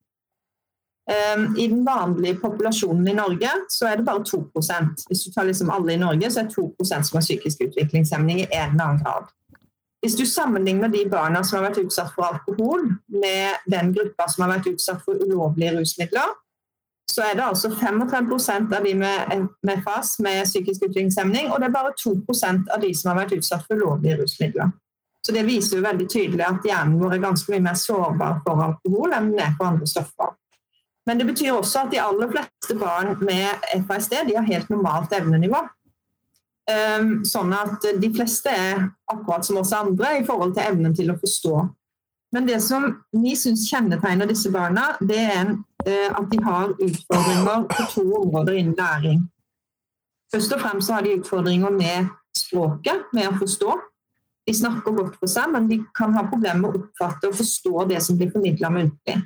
Ehm, 1.10 1.56
I 1.58 1.66
den 1.68 1.84
vanlige 1.84 2.38
populasjonen 2.38 3.08
i 3.08 3.14
Norge 3.18 3.50
så 3.68 3.88
er 3.90 3.96
det 3.98 4.06
bare 4.06 4.22
2% 4.22 5.06
Hvis 5.08 5.24
du 5.24 5.32
tar 5.34 5.48
liksom 5.48 5.70
alle 5.70 5.96
i 5.96 5.98
Norge, 5.98 6.30
så 6.30 6.40
er 6.40 6.44
det 6.44 6.54
2% 6.54 7.08
som 7.08 7.16
har 7.18 7.24
psykisk 7.24 7.64
utviklingshemning 7.66 8.40
i 8.40 8.46
en 8.50 8.70
eller 8.70 8.84
annen 8.84 9.02
grad. 9.02 9.32
Hvis 10.02 10.14
du 10.18 10.26
sammenligner 10.26 10.88
de 10.88 11.04
barna 11.10 11.44
som 11.44 11.58
har 11.58 11.68
vært 11.70 11.84
utsatt 11.84 12.14
for 12.14 12.26
alkohol, 12.26 12.88
med 13.08 13.66
den 13.70 13.92
gruppa 13.94 14.26
som 14.28 14.42
har 14.44 14.56
vært 14.56 14.72
utsatt 14.72 15.02
for 15.04 15.14
ulovlige 15.14 15.76
rusmidler, 15.76 16.32
så 17.10 17.22
er 17.22 17.36
det 17.38 17.44
altså 17.44 17.68
35% 17.68 18.74
av 18.76 18.84
de 18.86 18.94
med, 18.94 19.48
med 19.62 19.82
FAS 19.84 20.16
med 20.18 20.44
psykisk 20.44 20.88
utviklingshemning, 20.88 21.50
og 21.52 21.60
det 21.60 21.68
er 21.68 21.76
bare 21.76 21.94
2% 21.98 22.72
av 22.74 22.82
de 22.82 22.90
som 22.94 23.12
har 23.12 23.20
vært 23.20 23.36
utsatt 23.38 23.66
for 23.66 23.78
ulovlige 23.78 24.18
rusmidler. 24.22 24.72
Så 25.26 25.32
Det 25.32 25.46
viser 25.46 25.76
jo 25.78 25.84
veldig 25.84 26.08
tydelig 26.10 26.46
at 26.46 26.64
hjernen 26.66 26.98
vår 26.98 27.14
er 27.14 27.22
ganske 27.22 27.52
mye 27.52 27.62
mer 27.62 27.78
sårbar 27.78 28.40
for 28.46 28.62
alkohol 28.64 29.12
enn 29.14 29.30
den 29.30 29.44
er 29.44 29.52
for 29.58 29.70
andre 29.70 29.86
stoffer. 29.86 30.32
Men 31.06 31.18
det 31.18 31.26
betyr 31.26 31.52
også 31.56 31.84
at 31.84 31.92
de 31.92 32.00
aller 32.02 32.30
fleste 32.30 32.76
barn 32.78 33.16
med 33.24 33.64
FASD 33.88 34.20
de 34.28 34.36
har 34.38 34.46
helt 34.46 34.70
normalt 34.70 35.12
evnenivå. 35.16 35.64
Ehm, 36.70 37.24
sånn 37.26 37.50
at 37.58 37.82
de 37.98 38.10
fleste 38.14 38.52
er 38.54 38.84
akkurat 39.10 39.44
som 39.44 39.58
oss 39.58 39.72
andre 39.74 40.20
i 40.20 40.24
forhold 40.26 40.54
til 40.54 40.68
evnen 40.68 40.94
til 40.94 41.10
å 41.10 41.18
forstå. 41.18 41.56
Men 42.32 42.46
det 42.48 42.62
som 42.64 42.86
vi 43.12 43.34
syns 43.36 43.66
kjennetegner 43.68 44.30
disse 44.30 44.52
barna, 44.54 44.92
det 45.02 45.18
er 45.18 45.56
Eh, 45.86 46.10
at 46.18 46.30
de 46.30 46.38
har 46.42 46.74
utfordringer 46.78 47.64
på 47.68 47.86
to 47.90 48.02
områder 48.14 48.52
innen 48.52 48.74
læring. 48.78 49.22
Først 50.34 50.52
og 50.52 50.60
fremst 50.60 50.90
har 50.90 51.02
de 51.02 51.16
utfordringer 51.18 51.70
med 51.70 52.12
språket, 52.36 53.08
med 53.12 53.28
å 53.28 53.38
forstå. 53.40 53.74
De 54.46 54.54
snakker 54.54 54.94
godt 54.94 55.16
for 55.18 55.30
seg, 55.30 55.50
men 55.52 55.66
de 55.70 55.80
kan 55.96 56.14
ha 56.14 56.22
problemer 56.28 56.60
med 56.60 56.70
å 56.70 56.82
oppfatte 56.82 57.30
og 57.30 57.38
forstå 57.38 57.86
det 57.90 58.02
som 58.02 58.18
blir 58.18 58.30
formidla 58.30 58.70
muntlig. 58.70 59.18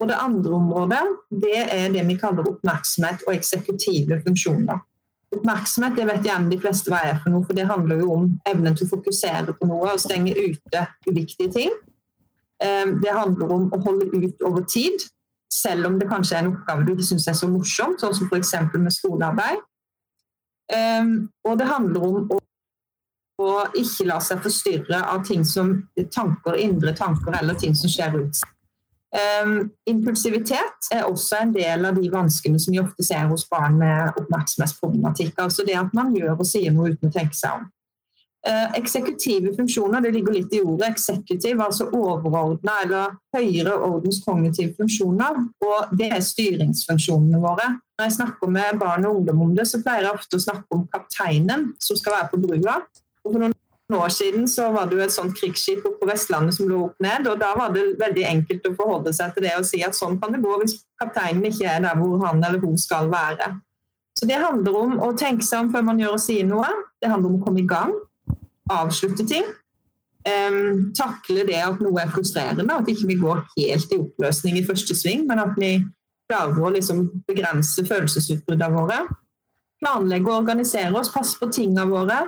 Og 0.00 0.10
det 0.10 0.18
andre 0.20 0.52
området 0.52 1.00
det 1.30 1.62
er 1.62 1.88
det 1.94 2.04
vi 2.08 2.18
kaller 2.20 2.48
oppmerksomhet 2.50 3.24
og 3.26 3.34
eksekutive 3.34 4.20
funksjoner. 4.26 4.82
Oppmerksomhet 5.36 5.96
det 5.96 6.06
vet 6.10 6.26
gjerne 6.28 6.52
de 6.52 6.58
fleste 6.60 6.92
hva 6.92 7.00
er 7.08 7.20
for 7.22 7.32
noe, 7.32 7.44
for 7.46 7.56
det 7.56 7.66
handler 7.68 8.02
jo 8.02 8.12
om 8.14 8.26
evnen 8.48 8.76
til 8.76 8.86
å 8.86 8.92
fokusere 8.94 9.56
på 9.56 9.68
noe 9.68 9.94
og 9.94 10.02
stenge 10.02 10.36
ute 10.36 10.84
uviktige 11.08 11.52
ting. 11.52 11.72
Eh, 12.62 12.92
det 13.02 13.12
handler 13.12 13.54
om 13.56 13.68
å 13.72 13.80
holde 13.84 14.10
ut 14.12 14.44
over 14.46 14.64
tid, 14.68 15.08
selv 15.52 15.88
om 15.88 15.98
det 15.98 16.08
kanskje 16.10 16.36
er 16.36 16.44
en 16.44 16.52
oppgave 16.52 16.84
du 16.84 16.92
ikke 16.94 17.08
syns 17.08 17.28
er 17.30 17.38
så 17.38 17.48
morsomt, 17.50 18.00
sånn 18.02 18.14
som 18.16 18.28
f.eks. 18.28 18.54
med 18.76 18.92
skolearbeid. 18.94 19.64
Um, 20.66 21.28
og 21.46 21.60
det 21.60 21.68
handler 21.70 22.02
om 22.02 22.16
å, 22.34 23.50
ikke 23.78 24.08
la 24.08 24.16
seg 24.24 24.40
forstyrre 24.42 24.98
av 25.12 25.22
ting 25.28 25.44
som 25.46 25.76
tanker, 26.10 26.56
indre 26.58 26.94
tanker 26.96 27.36
eller 27.38 27.58
ting 27.60 27.76
som 27.78 27.92
skjer 27.92 28.16
ut. 28.24 28.40
Um, 29.14 29.70
impulsivitet 29.86 30.88
er 30.92 31.06
også 31.06 31.38
en 31.40 31.52
del 31.54 31.86
av 31.86 31.94
de 31.96 32.08
vanskene 32.10 32.58
som 32.60 32.74
vi 32.74 32.82
ofte 32.82 33.06
ser 33.06 33.28
hos 33.30 33.46
barn 33.48 33.78
med 33.78 34.18
oppmerksomhetsproblematikk. 34.18 35.38
Altså 35.40 35.64
det 35.66 35.78
at 35.78 35.94
man 35.96 36.12
gjør 36.16 36.34
og 36.34 36.48
sier 36.48 36.74
noe 36.74 36.90
uten 36.92 37.08
å 37.08 37.14
tenke 37.14 37.38
seg 37.38 37.60
om. 37.60 37.68
Uh, 38.46 38.76
eksekutive 38.78 39.54
funksjoner, 39.56 40.02
det 40.04 40.12
ligger 40.14 40.36
litt 40.36 40.52
i 40.54 40.60
ordet 40.62 40.92
eksekutiv, 40.92 41.58
altså 41.62 41.88
overordna 41.96 42.76
eller 42.84 43.16
høyere 43.34 43.74
ordens 43.88 44.20
kognitive 44.26 44.74
funksjoner. 44.78 45.40
Og 45.66 45.96
det 45.98 46.10
er 46.14 46.26
styringsfunksjonene 46.26 47.40
våre. 47.42 47.72
Når 47.96 48.10
jeg 48.10 48.18
snakker 48.18 48.52
med 48.58 48.82
barn 48.82 49.06
og 49.08 49.20
ungdom 49.20 49.46
om 49.48 49.54
det, 49.56 49.66
så 49.70 49.80
pleier 49.82 50.06
jeg 50.06 50.18
ofte 50.18 50.38
å 50.38 50.46
snakke 50.46 50.78
om 50.78 50.86
kapteinen 50.92 51.70
som 51.82 51.98
skal 51.98 52.18
være 52.18 52.32
på 52.34 52.42
brua. 52.42 52.80
Og 53.24 53.32
for 53.32 53.42
noen 53.42 53.56
år 53.94 54.08
siden 54.10 54.48
så 54.50 54.70
var 54.74 54.88
det 54.88 54.96
jo 54.98 55.04
et 55.04 55.14
sånt 55.14 55.36
krigsskip 55.38 55.84
på 55.84 56.08
Vestlandet 56.08 56.56
som 56.56 56.66
lå 56.66 56.80
opp 56.88 56.96
ned. 57.02 57.28
og 57.30 57.38
Da 57.38 57.52
var 57.54 57.70
det 57.74 57.84
veldig 58.00 58.24
enkelt 58.26 58.66
å 58.66 58.74
forholde 58.74 59.12
seg 59.14 59.34
til 59.34 59.46
det 59.46 59.54
og 59.58 59.68
si 59.68 59.82
at 59.86 59.94
sånn 59.94 60.18
kan 60.18 60.34
det 60.34 60.42
gå 60.42 60.56
hvis 60.62 60.80
kapteinen 60.98 61.46
ikke 61.46 61.68
er 61.70 61.84
der 61.84 62.00
hvor 62.00 62.18
han 62.24 62.42
eller 62.42 62.58
hun 62.58 62.74
skal 62.78 63.10
være. 63.12 63.52
Så 64.18 64.26
Det 64.26 64.40
handler 64.40 64.76
om 64.80 64.98
å 65.04 65.12
tenke 65.14 65.44
seg 65.44 65.66
om 65.66 65.72
før 65.72 65.86
man 65.86 66.00
gjør 66.00 66.16
og 66.16 66.24
sier 66.24 66.48
noe. 66.48 66.66
Det 66.98 67.10
handler 67.12 67.30
om 67.30 67.40
å 67.40 67.44
komme 67.44 67.62
i 67.62 67.68
gang 67.68 67.94
avslutte 68.72 69.26
ting. 69.26 69.44
Um, 70.26 70.90
takle 70.98 71.44
det 71.46 71.58
at 71.62 71.82
noe 71.82 72.02
er 72.02 72.10
frustrerende, 72.10 72.74
at 72.74 72.88
ikke 72.90 73.06
vi 73.12 73.18
går 73.20 73.44
helt 73.54 73.92
i 73.94 74.00
oppløsning 74.02 74.58
i 74.58 74.64
første 74.66 74.96
sving, 74.98 75.22
men 75.28 75.38
at 75.38 75.54
vi 75.60 75.76
klarer 76.26 76.58
å 76.58 76.72
liksom 76.74 77.04
begrense 77.28 77.84
følelsesutbruddene 77.86 78.74
våre. 78.74 79.04
Planlegge 79.82 80.32
og 80.32 80.40
organisere 80.40 80.90
oss, 80.98 81.12
passe 81.14 81.38
på 81.38 81.50
tingene 81.54 81.86
våre. 81.90 82.24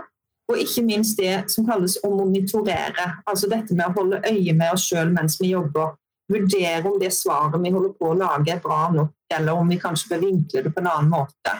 Og 0.48 0.60
ikke 0.62 0.84
minst 0.86 1.18
det 1.20 1.50
som 1.52 1.66
kalles 1.68 1.98
å 2.04 2.10
monitorere. 2.14 3.08
Altså 3.28 3.50
dette 3.50 3.76
med 3.76 3.90
å 3.90 3.96
holde 3.98 4.22
øye 4.24 4.54
med 4.56 4.72
oss 4.72 4.86
sjøl 4.88 5.12
mens 5.12 5.36
vi 5.40 5.52
jobber. 5.52 5.96
Vurdere 6.28 6.84
om 6.88 6.98
det 7.00 7.12
svaret 7.16 7.60
vi 7.60 7.72
holder 7.72 7.94
på 7.96 8.10
å 8.10 8.16
lage 8.16 8.52
er 8.52 8.60
bra 8.64 8.86
nok, 8.92 9.14
eller 9.32 9.56
om 9.56 9.68
vi 9.68 9.80
kanskje 9.80 10.12
bør 10.12 10.24
vinkle 10.26 10.64
det 10.64 10.72
på 10.74 10.82
en 10.82 10.90
annen 10.90 11.12
måte. 11.12 11.54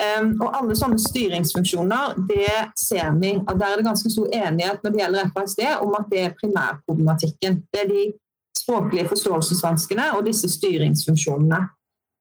Um, 0.00 0.30
og 0.40 0.54
alle 0.56 0.74
sånne 0.78 0.96
styringsfunksjoner, 1.02 2.14
det 2.28 2.54
ser 2.78 3.10
vi 3.20 3.34
at 3.36 3.58
der 3.58 3.74
er 3.74 3.80
det 3.80 3.88
ganske 3.88 4.12
stor 4.12 4.30
enighet 4.32 4.80
når 4.80 4.94
det 4.94 5.02
gjelder 5.02 5.32
FASD, 5.34 5.64
om 5.84 5.96
at 5.98 6.06
det 6.12 6.22
er 6.22 6.36
primærproblematikken. 6.38 7.58
Det 7.68 7.82
er 7.82 7.90
de 7.90 8.06
språklige 8.56 9.10
forståelsesvanskene 9.10 10.06
og 10.16 10.24
disse 10.30 10.48
styringsfunksjonene. 10.54 11.60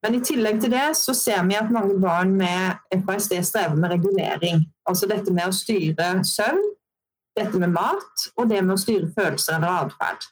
Men 0.04 0.16
i 0.16 0.22
tillegg 0.24 0.60
til 0.64 0.74
det 0.74 0.90
så 1.00 1.16
ser 1.16 1.44
vi 1.48 1.58
at 1.60 1.72
mange 1.76 1.96
barn 2.00 2.36
med 2.40 3.00
FASD 3.06 3.40
strever 3.48 3.80
med 3.80 3.94
regulering. 3.96 4.64
Altså 4.90 5.10
dette 5.10 5.34
med 5.34 5.50
å 5.50 5.56
styre 5.56 6.12
søvn, 6.26 6.66
dette 7.38 7.62
med 7.62 7.72
mat 7.76 8.28
og 8.36 8.50
det 8.50 8.60
med 8.66 8.76
å 8.76 8.82
styre 8.82 9.10
følelser 9.16 9.60
eller 9.60 9.86
atferd. 9.86 10.28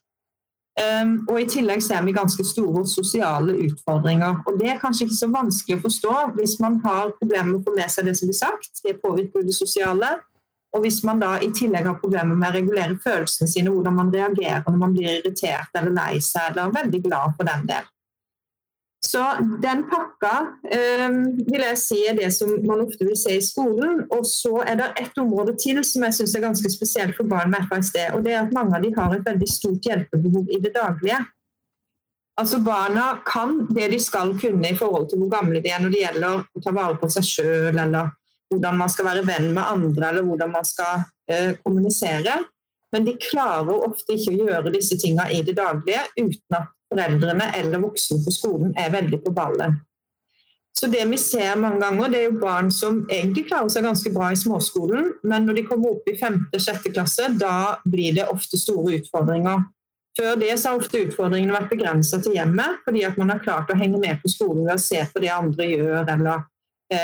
Um, 0.77 1.13
og 1.25 1.39
I 1.41 1.47
tillegg 1.49 1.81
ser 1.81 2.03
vi 2.05 2.13
ganske 2.13 2.43
store 2.45 2.83
sosiale 2.85 3.55
utfordringer. 3.65 4.43
og 4.45 4.59
Det 4.59 4.69
er 4.69 4.81
kanskje 4.81 5.07
ikke 5.07 5.17
så 5.17 5.29
vanskelig 5.33 5.79
å 5.79 5.83
forstå 5.87 6.15
hvis 6.37 6.57
man 6.61 6.77
har 6.83 7.15
problemer 7.17 7.49
med 7.49 7.61
å 7.61 7.65
få 7.65 7.73
med 7.79 7.89
seg 7.89 8.05
det 8.05 8.13
som 8.19 8.29
blir 8.29 8.37
sagt. 8.37 8.83
Det 8.83 8.99
påvirker 9.01 9.45
det 9.45 9.55
sosiale. 9.57 10.11
Og 10.75 10.83
hvis 10.83 10.99
man 11.07 11.21
da 11.23 11.37
i 11.41 11.49
tillegg 11.55 11.87
har 11.89 11.97
problemer 11.97 12.37
med 12.37 12.51
å 12.51 12.57
regulere 12.59 12.99
følelsene 13.01 13.49
sine, 13.49 13.73
hvordan 13.73 13.97
man 13.97 14.13
reagerer 14.13 14.67
når 14.67 14.81
man 14.83 14.93
blir 14.93 15.15
irritert 15.15 15.73
eller 15.79 15.95
lei 15.95 16.19
seg 16.21 16.51
eller 16.51 16.75
veldig 16.75 17.01
glad 17.07 17.37
for 17.39 17.49
den 17.49 17.65
del. 17.71 17.87
Så 19.06 19.22
den 19.62 19.84
pakka 19.88 20.34
eh, 20.74 21.12
vil 21.46 21.62
jeg 21.62 21.77
si 21.80 22.00
er 22.10 22.18
det 22.18 22.32
som 22.34 22.50
man 22.66 22.82
ofte 22.88 23.06
vil 23.06 23.18
se 23.20 23.38
i 23.38 23.44
skolen. 23.46 24.04
Og 24.13 24.25
så 24.27 24.58
er 24.66 24.80
det 24.80 24.89
ett 25.04 25.22
område 25.22 25.54
til 25.62 25.80
som 25.86 26.06
jeg 26.08 26.18
syns 26.18 26.36
er 26.36 26.46
ganske 26.48 26.72
spesielt 26.74 27.16
for 27.18 27.30
barn 27.30 27.54
med 27.54 27.68
FASD. 27.70 28.00
Og 28.18 28.25
det 28.25 28.34
er 28.34 28.44
at 28.44 28.56
mange 28.58 28.77
av 28.77 28.84
de 28.84 28.94
har 28.98 29.13
et 29.13 29.27
veldig 29.27 29.50
stort 29.51 29.86
hjelpebehov 29.86 30.50
i 30.50 30.62
det 30.63 30.74
daglige. 30.75 31.22
Altså 32.38 32.60
Barna 32.62 33.06
kan 33.25 33.63
det 33.74 33.88
de 33.94 34.00
skal 34.01 34.36
kunne 34.38 34.70
i 34.70 34.77
forhold 34.77 35.08
til 35.10 35.24
hvor 35.24 35.32
gamle 35.32 35.62
de 35.62 35.72
er 35.74 35.82
når 35.82 35.94
det 35.94 36.04
gjelder 36.04 36.44
å 36.44 36.62
ta 36.62 36.74
vare 36.75 36.98
på 37.01 37.10
seg 37.10 37.25
sjøl, 37.25 37.80
eller 37.82 38.12
hvordan 38.51 38.77
man 38.77 38.92
skal 38.94 39.08
være 39.10 39.25
venn 39.25 39.50
med 39.56 39.63
andre, 39.63 40.12
eller 40.12 40.27
hvordan 40.27 40.54
man 40.54 40.68
skal 40.68 41.08
eh, 41.32 41.56
kommunisere. 41.66 42.38
Men 42.94 43.08
de 43.08 43.18
klarer 43.20 43.88
ofte 43.89 44.16
ikke 44.16 44.36
å 44.36 44.46
gjøre 44.46 44.74
disse 44.75 45.00
tingene 45.01 45.32
i 45.34 45.42
det 45.46 45.58
daglige 45.58 46.06
uten 46.20 46.60
at 46.60 46.70
foreldrene 46.91 47.51
eller 47.60 47.84
voksne 47.84 48.22
på 48.24 48.34
skolen 48.34 48.74
er 48.79 48.94
veldig 48.94 49.22
på 49.25 49.34
ballen. 49.36 49.79
Så 50.77 50.88
det 50.94 51.01
vi 51.10 51.17
ser 51.17 51.58
mange 51.58 51.82
ganger, 51.82 52.12
det 52.13 52.20
er 52.20 52.27
jo 52.27 52.41
barn 52.41 52.67
som 52.74 53.00
egentlig 53.10 53.48
klarer 53.48 53.72
seg 53.74 53.88
ganske 53.88 54.12
bra 54.13 54.29
i 54.29 54.38
småskolen, 54.38 55.10
men 55.25 55.48
når 55.48 55.58
de 55.58 55.63
kommer 55.65 55.96
opp 55.96 56.12
i 56.12 56.13
5.-6. 56.20 56.91
klasse, 56.94 57.32
da 57.34 57.79
blir 57.82 58.13
det 58.13 58.27
ofte 58.29 58.60
store 58.62 59.00
utfordringer. 59.00 59.65
Før 60.17 60.38
det 60.38 60.51
så 60.58 60.70
har 60.70 60.82
ofte 60.82 61.01
utfordringene 61.08 61.56
vært 61.56 61.74
begrensa 61.74 62.20
til 62.22 62.38
hjemmet, 62.38 62.77
fordi 62.86 63.03
at 63.10 63.17
man 63.17 63.34
har 63.34 63.41
klart 63.41 63.74
å 63.74 63.77
henge 63.77 63.98
med 64.01 64.22
på 64.22 64.29
skolen 64.34 64.67
ved 64.67 64.75
å 64.75 64.84
se 64.86 65.01
på 65.13 65.22
det 65.24 65.34
andre 65.34 65.67
gjør, 65.72 66.12
eller 66.13 66.46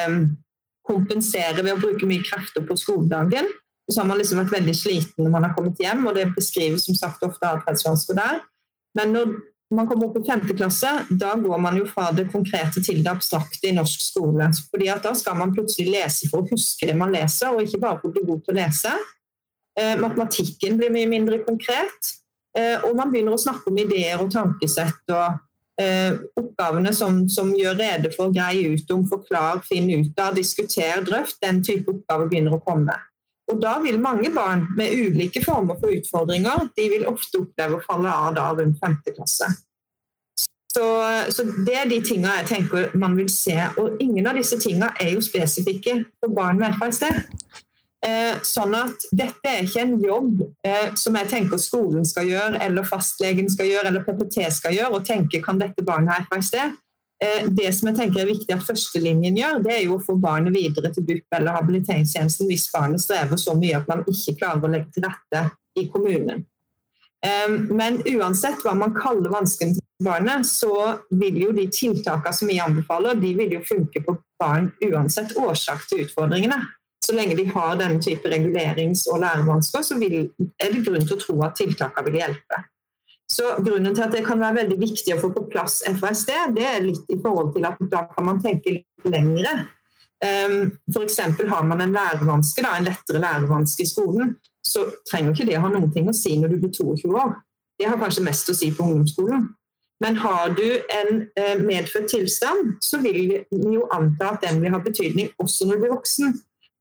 um, 0.05 0.21
kompensere 0.85 1.61
ved 1.61 1.73
å 1.73 1.81
bruke 1.81 2.09
mye 2.09 2.25
krefter 2.25 2.65
på 2.67 2.77
skoledagen. 2.77 3.49
Så 3.89 4.01
har 4.01 4.09
man 4.09 4.21
liksom 4.21 4.39
vært 4.43 4.53
veldig 4.53 4.75
sliten 4.77 5.25
når 5.25 5.33
man 5.33 5.47
har 5.47 5.57
kommet 5.57 5.81
hjem, 5.81 6.05
og 6.07 6.17
det 6.17 6.29
beskrives 6.37 6.85
som 6.85 6.97
sagt 6.97 7.25
ofte 7.25 7.49
atferdsvansker 7.49 8.21
der. 8.21 8.41
Men 8.97 9.17
når 9.17 9.33
man 9.75 9.87
kommer 9.89 10.09
opp 10.09 10.17
i 10.19 10.25
femte 10.27 10.53
klasse, 10.57 10.89
da 11.09 11.33
går 11.39 11.59
man 11.61 11.77
jo 11.77 11.85
fra 11.89 12.09
det 12.15 12.27
konkrete 12.31 12.81
til 12.83 13.01
det 13.03 13.11
abstrakte 13.11 13.69
i 13.69 13.75
norsk 13.75 14.01
skole. 14.01 14.49
Fordi 14.71 14.89
at 14.93 15.03
Da 15.03 15.13
skal 15.17 15.37
man 15.37 15.53
plutselig 15.55 15.91
lese 15.91 16.29
for 16.31 16.43
å 16.43 16.49
huske 16.49 16.87
det 16.89 16.95
man 16.97 17.13
leser, 17.13 17.53
og 17.53 17.63
ikke 17.63 17.81
bare 17.81 17.99
for 18.01 18.09
å 18.09 18.15
bli 18.15 18.25
god 18.27 18.43
til 18.43 18.53
å 18.53 18.59
lese. 18.59 18.93
Eh, 19.79 19.95
matematikken 19.99 20.77
blir 20.77 20.93
mye 20.93 21.09
mindre 21.09 21.39
konkret, 21.47 22.11
eh, 22.57 22.77
og 22.85 22.95
man 22.95 23.11
begynner 23.11 23.33
å 23.33 23.41
snakke 23.41 23.71
om 23.71 23.79
ideer 23.81 24.21
og 24.21 24.31
tankesett. 24.33 25.01
og 25.09 25.81
eh, 25.81 26.13
Oppgavene 26.37 26.93
som, 26.93 27.23
som, 27.29 27.53
gjør 27.57 27.79
rede 27.79 28.11
for, 28.13 28.33
grei 28.33 28.67
ut 28.73 28.91
om, 28.93 29.07
forklar, 29.09 29.63
finn 29.65 29.89
ut 29.89 30.19
av, 30.19 30.35
diskuter, 30.37 31.01
drøft, 31.05 31.41
den 31.41 31.63
type 31.65 31.89
oppgaver 31.89 32.29
begynner 32.29 32.59
å 32.59 32.61
komme. 32.63 32.99
Og 33.53 33.61
da 33.61 33.75
vil 33.83 34.01
mange 34.01 34.31
barn 34.33 34.65
med 34.77 34.95
ulike 34.97 35.43
former 35.45 35.77
for 35.81 35.93
utfordringer 35.93 36.69
de 36.77 36.87
vil 36.95 37.05
ofte 37.09 37.43
oppleve 37.43 37.77
å 37.77 37.85
falle 37.85 38.09
av 38.09 38.33
da 38.37 38.49
rundt 38.57 38.81
5. 38.81 38.97
klasse. 39.13 39.51
Så, 40.73 40.85
så, 41.29 41.43
Det 41.65 41.75
er 41.77 41.89
de 41.89 41.99
tingene 42.01 42.39
jeg 42.39 42.49
tenker 42.49 42.95
man 42.97 43.17
vil 43.17 43.29
se. 43.29 43.59
Og 43.77 44.01
ingen 44.01 44.25
av 44.25 44.39
disse 44.39 44.57
tingene 44.61 44.89
er 45.01 45.13
jo 45.13 45.21
spesifikke 45.21 45.99
for 46.17 46.33
barn 46.33 46.57
med 46.61 46.73
FSD. 46.79 47.11
Eh, 48.03 48.39
sånn 48.43 48.73
at 48.75 49.05
dette 49.15 49.47
er 49.47 49.63
ikke 49.63 49.83
en 49.85 49.93
jobb 50.01 50.41
eh, 50.67 50.89
som 50.99 51.15
jeg 51.15 51.29
tenker 51.31 51.61
skolen 51.61 52.03
skal 52.07 52.27
gjøre, 52.27 52.59
eller 52.65 52.87
fastlegen 52.87 53.47
skal 53.51 53.69
gjøre, 53.69 53.93
eller 53.93 54.03
PPT 54.03 54.49
skal 54.51 54.75
gjøre, 54.75 54.97
og 54.97 55.05
tenke 55.07 55.39
kan 55.45 55.61
dette 55.61 55.85
barnet 55.87 56.11
ha 56.11 56.25
FASD. 56.27 56.57
Eh, 57.23 57.45
det 57.47 57.69
som 57.75 57.87
jeg 57.89 57.97
tenker 57.99 58.23
er 58.23 58.31
viktig 58.33 58.51
at 58.55 58.65
førstelinjen 58.67 59.37
gjør, 59.37 59.61
det 59.63 59.75
er 59.75 59.83
jo 59.85 59.97
å 59.97 60.03
få 60.03 60.15
barnet 60.19 60.55
videre 60.55 60.91
til 60.91 61.05
BUP 61.07 61.37
eller 61.37 61.55
habiliteringstjenesten 61.55 62.49
hvis 62.49 62.65
barnet 62.73 63.03
strever 63.03 63.39
så 63.39 63.55
mye 63.55 63.77
at 63.79 63.87
man 63.87 64.03
ikke 64.09 64.35
klarer 64.41 64.65
å 64.65 64.71
legge 64.73 64.91
til 64.95 65.05
rette 65.07 65.45
i 65.79 65.85
kommunen. 65.93 66.43
Eh, 67.23 67.55
men 67.71 68.01
uansett 68.15 68.65
hva 68.65 68.75
man 68.75 68.95
kaller 68.97 69.31
vanskene 69.31 69.77
til 69.77 69.87
barnet, 70.03 70.49
så 70.49 70.97
vil 71.15 71.39
jo 71.45 71.55
de 71.55 71.69
tiltakene 71.71 72.35
som 72.35 72.51
vi 72.51 72.59
anbefaler, 72.59 73.21
de 73.21 73.31
vil 73.39 73.59
jo 73.59 73.63
funke 73.69 74.03
på 74.03 74.17
barn 74.41 74.73
uansett 74.83 75.37
årsak 75.39 75.87
til 75.87 76.03
utfordringene. 76.03 76.59
Så 77.03 77.15
lenge 77.15 77.35
de 77.35 77.45
har 77.51 77.79
denne 77.79 78.03
type 78.03 78.27
regulerings- 78.31 79.07
og 79.11 79.23
lærevansker, 79.23 79.83
så 79.83 79.95
vil, 79.99 80.29
er 80.59 80.75
det 80.75 80.83
grunn 80.85 81.03
til 81.03 81.17
å 81.17 81.23
tro 81.23 81.41
at 81.47 81.57
tiltakene 81.59 82.07
vil 82.07 82.21
hjelpe. 82.21 82.63
Så 83.31 83.55
Grunnen 83.65 83.95
til 83.95 84.03
at 84.05 84.13
det 84.13 84.25
kan 84.27 84.41
være 84.41 84.61
veldig 84.61 84.77
viktig 84.81 85.15
å 85.15 85.21
få 85.21 85.31
på 85.33 85.45
plass 85.51 85.81
FASD, 85.99 86.33
det 86.57 86.65
er 86.69 86.83
litt 86.85 87.09
i 87.09 87.17
forhold 87.21 87.53
til 87.55 87.65
at 87.69 87.79
da 87.91 88.03
kan 88.11 88.27
man 88.27 88.41
tenke 88.43 88.75
litt 88.75 89.07
lengre. 89.09 89.55
Um, 90.23 90.69
F.eks. 90.91 91.17
har 91.49 91.65
man 91.67 91.81
en 91.83 91.95
lærevanske, 91.95 92.63
en 92.63 92.85
lettere 92.87 93.23
lærevanske 93.23 93.83
i 93.83 93.89
skolen, 93.89 94.35
så 94.63 94.85
trenger 95.09 95.33
ikke 95.33 95.47
det 95.49 95.57
å 95.59 95.65
ha 95.65 95.71
noen 95.73 95.91
ting 95.91 96.07
å 96.07 96.15
si 96.15 96.37
når 96.39 96.53
du 96.53 96.61
blir 96.61 96.71
22 96.77 97.11
år. 97.11 97.33
Det 97.79 97.89
har 97.89 97.99
kanskje 97.99 98.23
mest 98.23 98.51
å 98.51 98.55
si 98.55 98.69
på 98.71 98.85
ungdomsskolen. 98.85 99.49
Men 100.03 100.17
har 100.19 100.53
du 100.55 100.67
en 100.91 101.21
eh, 101.39 101.59
medfødt 101.59 102.09
tilstand, 102.11 102.77
så 102.83 102.99
vil 103.03 103.19
vi 103.51 103.75
jo 103.75 103.87
anta 103.91 104.33
at 104.33 104.43
den 104.43 104.61
vil 104.63 104.73
ha 104.75 104.81
betydning 104.83 105.31
også 105.39 105.67
når 105.67 105.79
du 105.79 105.85
blir 105.85 105.93
voksen. 105.95 106.33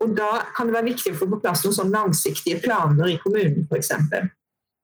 Og 0.03 0.17
Da 0.19 0.31
kan 0.57 0.67
det 0.67 0.75
være 0.75 0.91
viktig 0.91 1.13
å 1.15 1.19
få 1.21 1.29
på 1.31 1.39
plass 1.43 1.63
noen 1.63 1.77
sånn 1.77 1.93
langsiktige 1.95 2.59
planer 2.63 3.13
i 3.13 3.19
kommunen 3.23 3.69
f.eks. 3.71 3.93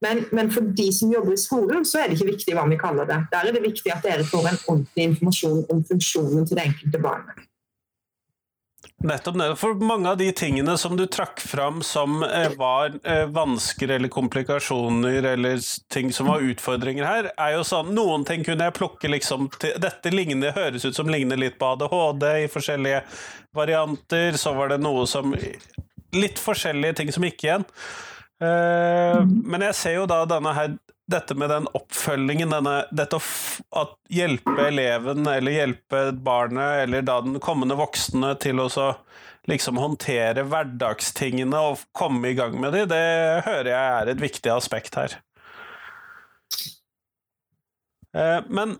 Men, 0.04 0.24
men, 0.30 0.50
for 0.54 0.62
de 0.78 0.92
som 0.94 1.10
jobber 1.12 1.34
i 1.34 1.40
skolen, 1.40 1.84
så 1.84 1.98
er 1.98 2.08
det 2.08 2.18
ikke 2.18 2.32
viktig 2.32 2.54
hva 2.54 2.68
vi 2.70 2.78
kaller 2.78 3.08
det. 3.08 3.18
Der 3.32 3.48
er 3.48 3.54
det 3.56 3.64
viktig 3.64 3.90
at 3.90 4.04
dere 4.06 4.26
får 4.26 4.46
en 4.46 4.60
ordentlig 4.68 5.10
informasjon 5.10 5.64
om 5.74 5.84
funksjonen 5.88 6.46
til 6.46 6.60
det 6.60 6.66
enkelte 6.70 7.00
barnet. 7.02 7.46
Nettopp 8.98 9.38
det. 9.38 9.56
For 9.56 9.74
mange 9.74 10.10
av 10.10 10.16
de 10.18 10.26
tingene 10.34 10.74
som 10.78 10.96
du 10.98 11.04
trakk 11.06 11.38
fram 11.40 11.82
som 11.86 12.22
eh, 12.26 12.48
var 12.58 12.96
eh, 13.06 13.26
vansker 13.30 13.92
eller 13.94 14.10
komplikasjoner 14.10 15.22
eller 15.34 15.60
ting 15.92 16.10
som 16.12 16.26
var 16.26 16.42
utfordringer 16.42 17.06
her, 17.06 17.28
er 17.38 17.54
jo 17.54 17.62
sånn 17.66 17.92
Noen 17.94 18.26
ting 18.26 18.42
kunne 18.46 18.66
jeg 18.66 18.74
plukke 18.78 19.10
liksom 19.10 19.46
til, 19.54 19.76
Dette 19.78 20.10
ligner, 20.10 20.54
høres 20.56 20.86
ut 20.86 20.98
som 20.98 21.10
ligner 21.10 21.38
litt 21.38 21.60
på 21.60 21.70
ADHD 21.76 22.26
i 22.42 22.50
forskjellige 22.50 23.04
varianter. 23.54 24.38
Så 24.38 24.54
var 24.58 24.74
det 24.74 24.82
noe 24.82 25.06
som 25.06 25.34
Litt 26.16 26.38
forskjellige 26.40 26.98
ting 26.98 27.10
som 27.14 27.26
gikk 27.26 27.42
igjen. 27.44 27.66
Uh, 28.38 29.24
men 29.26 29.64
jeg 29.66 29.74
ser 29.74 29.96
jo 29.98 30.06
da 30.10 30.22
denne 30.30 30.52
her 30.54 30.76
dette 31.08 31.34
med 31.38 31.48
den 31.50 31.66
oppfølgingen, 31.72 32.52
denne, 32.52 32.82
dette 32.92 33.16
å 33.18 33.84
hjelpe 34.12 34.66
eleven 34.68 35.24
eller 35.26 35.54
hjelpe 35.54 36.02
barnet 36.12 36.84
eller 36.84 37.06
da 37.06 37.16
den 37.24 37.38
kommende 37.40 37.78
voksne 37.78 38.34
til 38.42 38.60
å 38.60 38.68
liksom 39.48 39.80
håndtere 39.80 40.44
hverdagstingene 40.44 41.62
og 41.70 41.86
komme 41.96 42.28
i 42.30 42.36
gang 42.36 42.58
med 42.60 42.76
dem, 42.76 42.90
det 42.92 43.46
hører 43.46 43.72
jeg 43.72 43.94
er 44.02 44.12
et 44.12 44.20
viktig 44.20 44.52
aspekt 44.52 45.00
her. 45.00 45.16
Uh, 48.12 48.44
men 48.52 48.76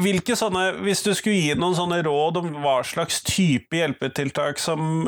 hvilke 0.00 0.36
sånne, 0.38 0.78
hvis 0.84 1.04
du 1.04 1.12
skulle 1.12 1.36
gi 1.36 1.54
noen 1.58 1.76
sånne 1.76 2.00
råd 2.06 2.40
om 2.40 2.52
hva 2.64 2.78
slags 2.88 3.20
type 3.26 3.76
hjelpetiltak 3.76 4.60
som 4.62 5.04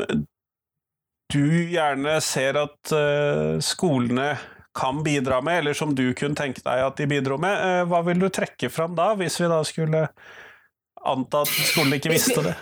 du 1.33 1.47
gjerne 1.71 2.19
ser 2.25 2.59
at 2.61 2.93
uh, 2.95 3.57
skolene 3.65 4.35
kan 4.77 5.01
bidra 5.05 5.41
med, 5.43 5.59
eller 5.63 5.77
som 5.77 5.95
du 5.97 6.11
kunne 6.15 6.37
tenke 6.39 6.63
deg 6.65 6.85
at 6.85 6.99
de 7.01 7.09
bidro 7.11 7.39
med, 7.41 7.57
uh, 7.57 7.85
hva 7.91 8.03
vil 8.07 8.21
du 8.23 8.29
trekke 8.33 8.71
fram 8.73 8.97
da, 8.99 9.13
hvis 9.19 9.41
vi 9.41 9.51
da 9.51 9.63
skulle 9.67 10.07
anta 11.07 11.45
at 11.47 11.55
skolen 11.71 11.97
ikke 11.99 12.13
visste 12.15 12.45
det? 12.47 12.57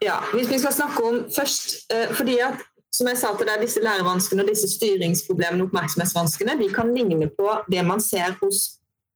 Ja, 0.00 0.18
hvis 0.32 0.48
vi 0.48 0.58
skal 0.62 0.72
snakke 0.72 1.04
om 1.04 1.22
først 1.32 1.92
uh, 1.92 2.10
fordi 2.16 2.40
at 2.44 2.66
som 2.90 3.06
jeg 3.06 3.20
sa 3.20 3.30
til 3.38 3.46
deg, 3.46 3.62
disse 3.62 3.82
lærevanskene 3.84 4.42
og 4.42 4.50
disse 4.50 4.66
styringsproblemene 4.72 5.62
og 5.62 5.70
oppmerksomhetsvanskene 5.70 6.56
de 6.58 6.66
kan 6.74 6.90
ligne 6.90 7.28
på 7.36 7.52
det 7.70 7.84
man 7.86 8.02
ser 8.02 8.34
hos 8.40 8.64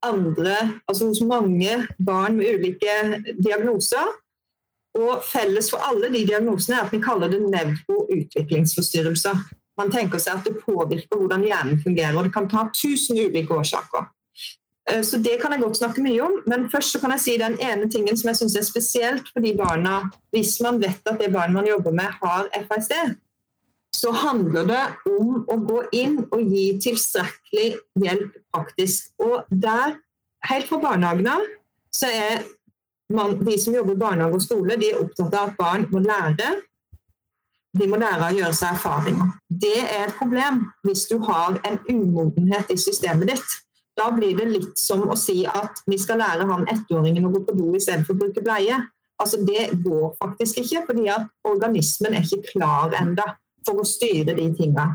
andre, 0.05 0.55
altså 0.89 1.09
hos 1.09 1.23
mange 1.27 1.81
barn 2.07 2.37
med 2.39 2.55
ulike 2.55 2.95
diagnoser. 3.43 4.13
Og 4.95 5.25
felles 5.27 5.71
for 5.73 5.83
alle 5.83 6.11
de 6.13 6.23
diagnosene 6.29 6.79
er 6.79 6.87
at 6.87 6.93
vi 6.95 7.03
kaller 7.03 7.33
det 7.33 7.43
nevroutviklingsforstyrrelser. 7.43 9.41
Man 9.79 9.91
tenker 9.91 10.23
seg 10.23 10.39
at 10.39 10.47
det 10.47 10.61
påvirker 10.63 11.19
hvordan 11.19 11.43
hjernen 11.47 11.81
fungerer, 11.83 12.15
og 12.15 12.29
det 12.29 12.35
kan 12.37 12.47
ta 12.51 12.69
tusen 12.75 13.19
ulike 13.19 13.57
årsaker. 13.57 14.07
Eh, 14.91 15.03
så 15.03 15.19
det 15.19 15.41
kan 15.43 15.53
jeg 15.53 15.65
godt 15.65 15.81
snakke 15.81 16.05
mye 16.05 16.23
om, 16.23 16.39
men 16.47 16.69
først 16.71 16.95
så 16.95 17.01
kan 17.03 17.15
jeg 17.15 17.25
si 17.25 17.37
den 17.41 17.59
ene 17.59 17.91
tingen 17.91 18.17
som 18.17 18.31
jeg 18.31 18.43
syns 18.43 18.57
er 18.61 18.67
spesielt 18.69 19.31
for 19.33 19.45
de 19.45 19.55
barna, 19.59 20.05
hvis 20.35 20.59
man 20.63 20.81
vet 20.83 21.03
at 21.11 21.19
det 21.21 21.33
barnet 21.35 21.59
man 21.59 21.69
jobber 21.69 21.95
med, 21.95 22.15
har 22.23 22.51
FSD, 22.55 23.17
så 23.95 24.11
handler 24.11 24.67
det 24.69 24.85
om 25.09 25.45
å 25.49 25.57
gå 25.69 25.85
inn 25.95 26.19
og 26.25 26.51
gi 26.51 26.67
tilstrekkelig 26.83 27.69
hjelp 28.03 28.35
praktisk. 28.53 29.13
Og 29.23 29.47
der, 29.51 29.99
helt 30.51 30.69
fra 30.69 30.81
barnehagen 30.83 31.31
av, 31.31 31.47
så 31.95 32.11
er 32.11 32.43
man, 33.13 33.37
de 33.45 33.59
som 33.61 33.75
jobber 33.75 33.93
i 33.93 34.01
barnehage 34.01 34.39
og 34.39 34.45
skole, 34.45 34.79
de 34.81 34.93
er 34.93 35.03
opptatt 35.03 35.35
av 35.35 35.51
at 35.51 35.59
barn 35.59 35.89
må 35.93 36.05
lære. 36.05 36.55
de 37.75 37.89
må 37.91 37.99
lære 37.99 38.29
å 38.31 38.35
gjøre 38.37 38.55
seg 38.55 38.77
erfaringer. 38.77 39.31
Det 39.51 39.81
er 39.83 40.05
et 40.05 40.15
problem 40.15 40.61
hvis 40.87 41.09
du 41.11 41.17
har 41.27 41.57
en 41.67 41.79
umodenhet 41.89 42.69
i 42.71 42.77
systemet 42.79 43.33
ditt. 43.33 43.57
Da 43.99 44.13
blir 44.15 44.37
det 44.39 44.47
litt 44.47 44.79
som 44.79 45.03
å 45.11 45.17
si 45.19 45.41
at 45.47 45.83
vi 45.91 45.99
skal 45.99 46.21
lære 46.23 46.47
han 46.47 46.69
ettåringen 46.71 47.27
å 47.27 47.33
gå 47.35 47.43
på 47.49 47.57
do 47.59 47.73
istedenfor 47.75 48.15
å 48.15 48.21
bruke 48.21 48.45
bleie. 48.47 48.79
Altså 49.19 49.43
Det 49.43 49.73
går 49.83 50.15
faktisk 50.23 50.63
ikke, 50.63 50.85
fordi 50.87 51.09
at 51.11 51.27
organismen 51.51 52.15
er 52.15 52.23
ikke 52.23 52.53
klar 52.53 52.95
enda 52.95 53.27
for 53.67 53.83
å 53.83 53.89
styre 53.89 54.35
de 54.39 54.49
tingene. 54.55 54.87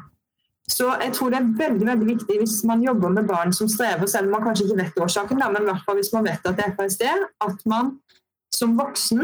Så 0.69 0.87
jeg 1.01 1.13
tror 1.15 1.33
det 1.33 1.39
er 1.39 1.51
veldig 1.57 1.85
veldig 1.87 2.07
viktig 2.07 2.39
hvis 2.43 2.59
man 2.69 2.83
jobber 2.85 3.09
med 3.09 3.27
barn 3.27 3.53
som 3.55 3.69
strever, 3.71 4.05
selv 4.05 4.29
om 4.29 4.37
man 4.37 4.45
kanskje 4.45 4.67
ikke 4.67 4.81
vet 4.83 5.01
årsaken, 5.01 5.41
men 5.41 5.63
i 5.63 5.69
hvert 5.71 5.85
fall 5.85 5.97
hvis 5.97 6.13
man 6.13 6.27
vet 6.29 6.45
at 6.45 6.57
det 6.59 6.65
er 6.65 6.75
FSD, 6.77 7.05
at 7.47 7.63
man 7.69 7.95
som 8.53 8.75
voksen 8.77 9.23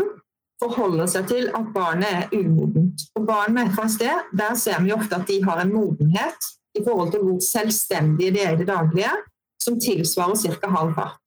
forholder 0.63 1.09
seg 1.11 1.27
til 1.29 1.49
at 1.57 1.69
barnet 1.75 2.09
er 2.09 2.33
umodent. 2.33 3.05
Og 3.15 3.27
barn 3.27 3.53
med 3.53 3.71
FSD, 3.75 4.07
der 4.39 4.57
ser 4.57 4.81
vi 4.83 4.93
ofte 4.95 5.19
at 5.19 5.27
de 5.29 5.41
har 5.43 5.61
en 5.61 5.73
modenhet 5.73 6.49
i 6.75 6.83
forhold 6.83 7.11
til 7.11 7.23
hvor 7.23 7.39
selvstendige 7.43 8.33
de 8.35 8.41
er 8.43 8.55
i 8.55 8.59
det 8.63 8.67
daglige, 8.67 9.13
som 9.61 9.79
tilsvarer 9.79 10.35
ca. 10.35 10.69
halv 10.69 10.95
fart. 10.95 11.21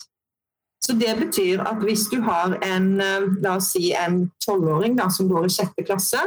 Så 0.84 0.94
det 0.96 1.14
betyr 1.18 1.62
at 1.68 1.82
hvis 1.84 2.06
du 2.12 2.20
har 2.24 2.54
en 2.64 3.00
eh, 3.00 3.26
la 3.44 3.56
oss 3.58 3.72
si 3.74 3.90
en 3.92 4.30
tolvåring 4.44 4.96
som 5.12 5.28
går 5.28 5.48
i 5.48 5.52
sjette 5.52 5.84
klasse, 5.84 6.20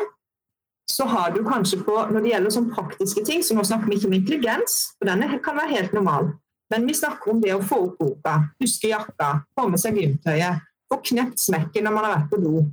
så 0.89 1.05
har 1.07 1.31
du 1.31 1.41
kanskje 1.45 1.81
på 1.85 1.93
Når 2.11 2.23
det 2.23 2.31
gjelder 2.33 2.53
sånn 2.53 2.71
praktiske 2.73 3.23
ting, 3.25 3.43
så 3.43 3.55
nå 3.55 3.63
snakker 3.67 3.89
vi 3.89 3.99
ikke 3.99 4.09
om 4.09 4.17
intelligens, 4.17 4.79
for 4.97 5.09
denne 5.09 5.39
kan 5.43 5.57
være 5.57 5.75
helt 5.75 5.93
normal. 5.97 6.33
Men 6.71 6.87
vi 6.87 6.95
snakker 6.95 7.33
om 7.33 7.41
det 7.43 7.53
å 7.55 7.63
få 7.63 7.81
opp 7.87 7.97
boka, 7.99 8.37
huske 8.63 8.91
jakka, 8.91 9.31
få 9.57 9.67
med 9.71 9.81
seg 9.81 9.99
gymtøyet, 9.99 10.63
få 10.91 10.99
knept 11.11 11.39
smekken 11.39 11.87
når 11.87 11.95
man 11.95 12.07
har 12.07 12.15
vært 12.15 12.31
på 12.31 12.39
do, 12.43 12.65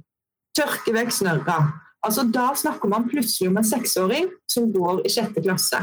tørke 0.57 0.95
vekk 0.95 1.15
snørra. 1.15 1.59
Altså, 2.07 2.25
da 2.31 2.53
snakker 2.55 2.91
man 2.91 3.09
plutselig 3.11 3.51
om 3.51 3.59
en 3.59 3.67
seksåring 3.67 4.29
som 4.51 4.69
går 4.75 5.03
i 5.07 5.13
sjette 5.13 5.43
klasse. 5.43 5.81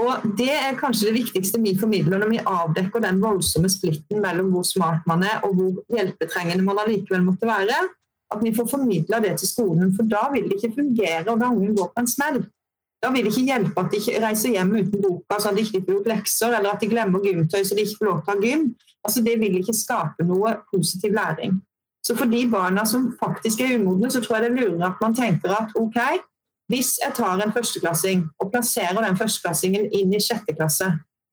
Og 0.00 0.24
Det 0.38 0.48
er 0.48 0.78
kanskje 0.80 1.10
det 1.10 1.18
viktigste 1.18 1.60
vi 1.60 1.74
formidler 1.78 2.22
når 2.22 2.30
vi 2.32 2.44
avdekker 2.48 3.02
den 3.04 3.20
voldsomme 3.20 3.68
splitten 3.70 4.22
mellom 4.24 4.48
hvor 4.54 4.64
smart 4.64 5.04
man 5.06 5.24
er 5.28 5.44
og 5.44 5.58
hvor 5.58 5.82
hjelpetrengende 5.92 6.64
man 6.64 6.80
allikevel 6.80 7.26
måtte 7.26 7.48
være. 7.48 7.76
At 8.32 8.42
vi 8.42 8.54
får 8.56 8.70
formidla 8.70 9.20
det 9.20 9.36
til 9.40 9.48
skolen, 9.50 9.92
for 9.96 10.08
da 10.08 10.26
vil 10.32 10.48
det 10.48 10.58
ikke 10.58 10.76
fungere 10.78 11.24
og 11.26 11.40
da 11.40 11.50
ungen 11.52 11.76
går 11.76 11.92
på 11.92 12.04
en 12.04 12.10
smell. 12.10 12.42
Da 13.02 13.10
vil 13.10 13.26
det 13.26 13.32
ikke 13.32 13.50
hjelpe 13.50 13.82
at 13.82 13.90
de 13.90 13.98
ikke 13.98 14.22
reiser 14.22 14.54
hjem 14.54 14.72
uten 14.78 15.02
boka 15.02 15.40
så 15.42 15.50
de 15.50 15.64
ikke 15.64 15.82
får 15.82 15.92
gjort 15.96 16.10
lekser, 16.12 16.56
eller 16.56 16.70
at 16.70 16.80
de 16.80 16.88
glemmer 16.90 17.24
gymtøy 17.24 17.64
så 17.66 17.76
de 17.76 17.84
ikke 17.84 17.98
får 17.98 18.08
lov 18.08 18.20
til 18.22 18.30
å 18.30 18.34
ha 18.34 18.46
gym. 18.46 18.66
Altså, 19.02 19.22
det 19.26 19.38
vil 19.40 19.56
ikke 19.58 19.74
skape 19.74 20.26
noe 20.26 20.56
positiv 20.70 21.16
læring. 21.16 21.56
Så 22.06 22.16
for 22.18 22.30
de 22.30 22.42
barna 22.50 22.84
som 22.86 23.08
faktisk 23.18 23.60
er 23.62 23.76
umodne, 23.78 24.10
så 24.10 24.20
tror 24.22 24.38
jeg 24.38 24.44
det 24.44 24.50
er 24.52 24.60
lurere 24.60 24.90
at 24.90 25.02
man 25.02 25.14
tenker 25.14 25.54
at 25.54 25.74
ok, 25.78 25.98
hvis 26.70 26.96
jeg 27.02 27.14
tar 27.14 27.42
en 27.42 27.54
førsteklassing 27.54 28.24
og 28.40 28.50
plasserer 28.52 29.02
den 29.04 29.18
førsteklassingen 29.18 29.90
inn 29.98 30.14
i 30.14 30.22
sjette 30.22 30.54
klasse, 30.56 30.88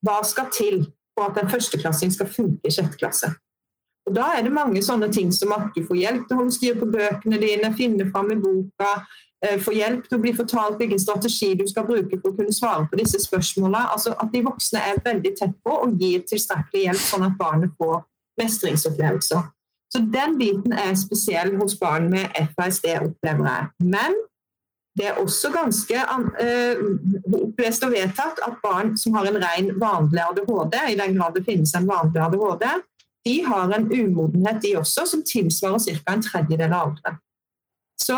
hva 0.06 0.20
skal 0.26 0.50
til 0.54 0.82
for 1.18 1.30
at 1.30 1.40
en 1.42 1.52
førsteklassing 1.52 2.14
skal 2.14 2.30
funke 2.34 2.70
i 2.70 2.74
sjette 2.74 2.98
klasse? 2.98 3.32
Og 4.10 4.16
Da 4.16 4.32
er 4.34 4.42
det 4.42 4.52
mange 4.54 4.82
sånne 4.82 5.12
ting 5.14 5.30
som 5.32 5.52
at 5.54 5.70
du 5.76 5.84
får 5.86 6.00
hjelp 6.00 6.24
til 6.26 6.36
å 6.36 6.40
holde 6.42 6.56
styr 6.56 6.78
på 6.80 6.88
bøkene 6.90 7.38
dine, 7.42 7.70
finne 7.78 8.08
fram 8.10 8.32
i 8.34 8.40
boka, 8.42 9.06
eh, 9.46 9.60
få 9.62 9.76
hjelp 9.76 10.08
til 10.08 10.18
å 10.18 10.22
bli 10.24 10.34
fortalt 10.34 10.82
hvilken 10.82 11.02
strategi 11.02 11.52
du 11.60 11.68
skal 11.70 11.86
bruke 11.86 12.18
for 12.18 12.32
å 12.32 12.38
kunne 12.40 12.56
svare 12.56 12.88
på 12.90 12.98
disse 12.98 13.22
spørsmålene. 13.22 13.86
Altså 13.94 14.16
At 14.18 14.34
de 14.34 14.42
voksne 14.42 14.82
er 14.82 15.04
veldig 15.06 15.36
tett 15.38 15.54
på 15.64 15.78
og 15.84 16.02
gir 16.02 16.26
tilstrekkelig 16.26 16.88
hjelp, 16.88 17.06
sånn 17.06 17.28
at 17.30 17.38
barnet 17.38 17.78
får 17.78 18.02
mestringsopplevelser. 18.42 19.46
Så 19.94 20.02
den 20.14 20.38
biten 20.38 20.74
er 20.74 20.98
spesiell 20.98 21.56
hos 21.62 21.78
barn 21.78 22.10
med 22.10 22.34
FASD, 22.34 22.90
opplever 23.06 23.46
jeg. 23.46 23.70
Men 23.94 24.18
det 24.98 25.08
er 25.08 25.22
også 25.22 25.50
ganske 25.54 25.96
uh, 25.96 26.82
opplest 27.40 27.86
og 27.86 27.94
vedtatt 27.94 28.42
at 28.46 28.58
barn 28.62 28.96
som 28.98 29.16
har 29.18 29.30
en 29.30 29.40
ren 29.42 29.72
vanlig 29.82 30.22
ADHD, 30.26 30.78
i 30.92 30.98
den 31.00 31.18
grad 31.18 31.38
det 31.38 31.46
finnes 31.46 31.74
en 31.78 31.88
vanlig 31.90 32.22
ADHD, 32.22 32.66
de 33.26 33.40
har 33.46 33.72
en 33.76 33.88
umodenhet, 33.92 34.62
de 34.62 34.76
også, 34.80 35.06
som 35.06 35.24
tilsvarer 35.28 35.80
ca. 35.80 36.14
en 36.14 36.24
tredjedel 36.24 36.74
av 36.74 36.90
alderen. 36.90 37.18
Så, 38.02 38.18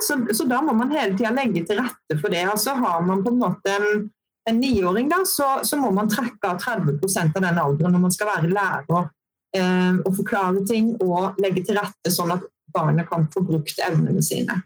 så, 0.00 0.18
så, 0.34 0.44
da 0.44 0.60
må 0.62 0.74
man 0.76 0.92
hele 0.92 1.16
tida 1.16 1.32
legge 1.34 1.64
til 1.66 1.80
rette 1.80 2.18
for 2.20 2.32
det. 2.34 2.42
Altså 2.50 2.74
Har 2.76 3.00
man 3.06 3.22
på 3.24 3.32
en 3.32 3.40
måte 3.40 3.72
en, 3.72 4.10
en 4.50 4.60
niåring, 4.60 5.08
da, 5.10 5.22
så, 5.26 5.62
så, 5.64 5.78
må 5.80 5.90
man 5.96 6.10
trekke 6.12 6.50
av 6.50 6.60
30 6.60 7.00
av 7.22 7.40
den 7.40 7.62
alderen 7.62 7.96
når 7.96 8.04
man 8.04 8.14
skal 8.14 8.30
være 8.34 8.52
lærer 8.52 9.08
eh, 9.56 9.94
og 10.02 10.16
forklare 10.18 10.64
ting 10.68 10.92
og 11.00 11.40
legge 11.42 11.64
til 11.66 11.80
rette 11.80 12.12
sånn 12.12 12.34
at 12.36 12.44
barnet 12.72 13.08
kan 13.08 13.26
få 13.32 13.44
brukt 13.46 13.80
evnene 13.84 14.22
sine. 14.24 14.60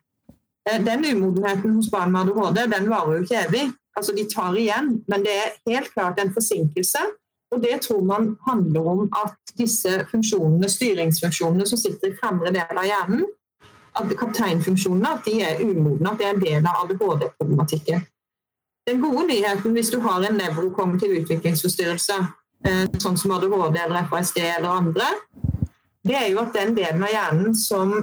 Eh, 0.68 0.80
den 0.82 1.06
umodenheten 1.06 1.78
hos 1.78 1.90
barn 1.92 2.12
med 2.14 2.32
ADHD 2.32 2.66
den 2.74 2.90
varer 2.90 3.18
jo 3.18 3.26
ikke 3.26 3.44
evig. 3.46 3.66
Altså, 3.96 4.12
De 4.12 4.26
tar 4.28 4.58
igjen, 4.58 4.98
men 5.08 5.24
det 5.24 5.36
er 5.38 5.54
helt 5.70 5.92
klart 5.94 6.18
en 6.20 6.34
forsinkelse. 6.34 7.04
Og 7.54 7.62
det 7.62 7.80
tror 7.84 8.02
man 8.04 8.32
handler 8.46 8.88
om 8.92 9.02
at 9.14 9.54
disse 9.58 9.92
funksjonene, 10.10 10.68
styringsfunksjonene 10.68 11.66
som 11.68 11.78
sitter 11.78 12.10
i 12.10 12.16
fremre 12.18 12.52
del 12.54 12.80
av 12.80 12.88
hjernen, 12.88 13.22
at 13.96 14.10
kapteinfunksjonene 14.18 15.12
at 15.14 15.24
de 15.24 15.38
er 15.46 15.62
umodne, 15.62 16.10
at 16.10 16.18
det 16.20 16.26
er 16.26 16.34
en 16.34 16.42
del 16.42 16.66
av 16.66 16.82
ADHD-problematikken. 16.84 18.02
Den 18.86 19.00
gode 19.02 19.24
nyheten 19.30 19.72
hvis 19.74 19.90
du 19.94 20.00
har 20.04 20.26
en 20.26 20.36
nevrokognitiv 20.36 21.14
utviklingsforstyrrelse, 21.22 22.18
eh, 22.66 22.84
sånn 23.02 23.16
som 23.18 23.32
ADHD 23.38 23.78
eller 23.84 24.10
FASD 24.10 24.42
eller 24.42 24.68
andre, 24.82 25.06
det 26.06 26.18
er 26.18 26.28
jo 26.30 26.42
at 26.42 26.52
den 26.54 26.76
delen 26.76 27.02
av 27.02 27.14
hjernen 27.14 27.54
som 27.54 27.96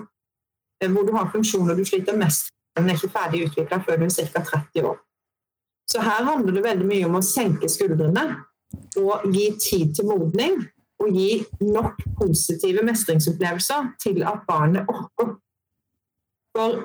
Eh, 0.83 0.91
hvor 0.91 1.03
du 1.03 1.13
har 1.13 1.29
funksjoner 1.31 1.75
du 1.75 1.85
sliter 1.85 2.17
mest 2.17 2.49
med, 2.79 2.89
er 2.89 2.97
ikke 2.97 3.13
ferdig 3.13 3.45
utvikla 3.47 3.79
før 3.85 4.01
du 4.01 4.07
er 4.07 4.31
ca. 4.33 4.43
30 4.51 4.87
år. 4.89 4.97
Så 5.91 6.01
her 6.01 6.23
handler 6.23 6.55
det 6.55 6.63
veldig 6.63 6.87
mye 6.89 7.07
om 7.07 7.19
å 7.19 7.25
senke 7.25 7.69
skuldrene 7.69 8.23
og 8.99 9.27
gi 9.33 9.49
tid 9.59 9.93
til 9.95 10.09
modning. 10.11 10.63
Og 11.03 11.09
gi 11.11 11.43
nok 11.59 11.99
positive 12.19 12.83
mestringsopplevelser 12.85 13.89
til 13.99 14.21
at 14.23 14.43
barnet 14.47 14.85
orker. 14.87 15.33
For 16.55 16.77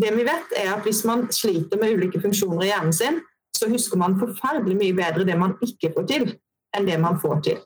det 0.00 0.12
vi 0.16 0.24
vet, 0.24 0.54
er 0.56 0.74
at 0.76 0.84
hvis 0.86 1.04
man 1.04 1.26
sliter 1.32 1.80
med 1.80 1.96
ulike 1.96 2.20
funksjoner 2.20 2.62
i 2.62 2.70
hjernen 2.70 2.92
sin, 2.92 3.20
så 3.56 3.68
husker 3.68 3.98
man 4.00 4.18
forferdelig 4.20 4.76
mye 4.76 4.96
bedre 4.96 5.26
det 5.28 5.38
man 5.38 5.56
ikke 5.64 5.92
får 5.96 6.08
til, 6.12 6.26
enn 6.76 6.88
det 6.88 6.98
man 7.00 7.20
får 7.20 7.40
til. 7.48 7.62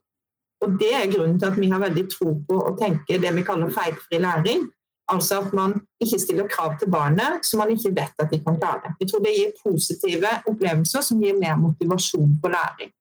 Og 0.61 0.77
Det 0.81 0.93
er 0.95 1.13
grunnen 1.13 1.39
til 1.41 1.49
at 1.49 1.59
vi 1.61 1.71
har 1.71 1.81
veldig 1.81 2.05
tro 2.13 2.35
på 2.49 2.59
å 2.69 2.77
tenke 2.79 3.19
det 3.19 3.33
vi 3.37 3.47
kaller 3.47 3.73
feilfri 3.73 4.21
læring. 4.21 4.69
Altså 5.11 5.41
at 5.41 5.55
man 5.57 5.75
ikke 6.03 6.21
stiller 6.23 6.49
krav 6.49 6.77
til 6.79 6.91
barnet 6.93 7.47
som 7.47 7.59
man 7.59 7.73
ikke 7.75 7.91
vet 7.97 8.23
at 8.23 8.31
de 8.31 8.39
kan 8.45 8.59
klare. 8.61 8.95
Jeg 9.01 9.09
tror 9.11 9.25
det 9.25 9.33
gir 9.35 9.57
positive 9.65 10.35
opplevelser 10.47 11.03
som 11.03 11.23
gir 11.23 11.39
mer 11.41 11.57
motivasjon 11.59 12.37
på 12.43 12.53
læring. 12.53 12.93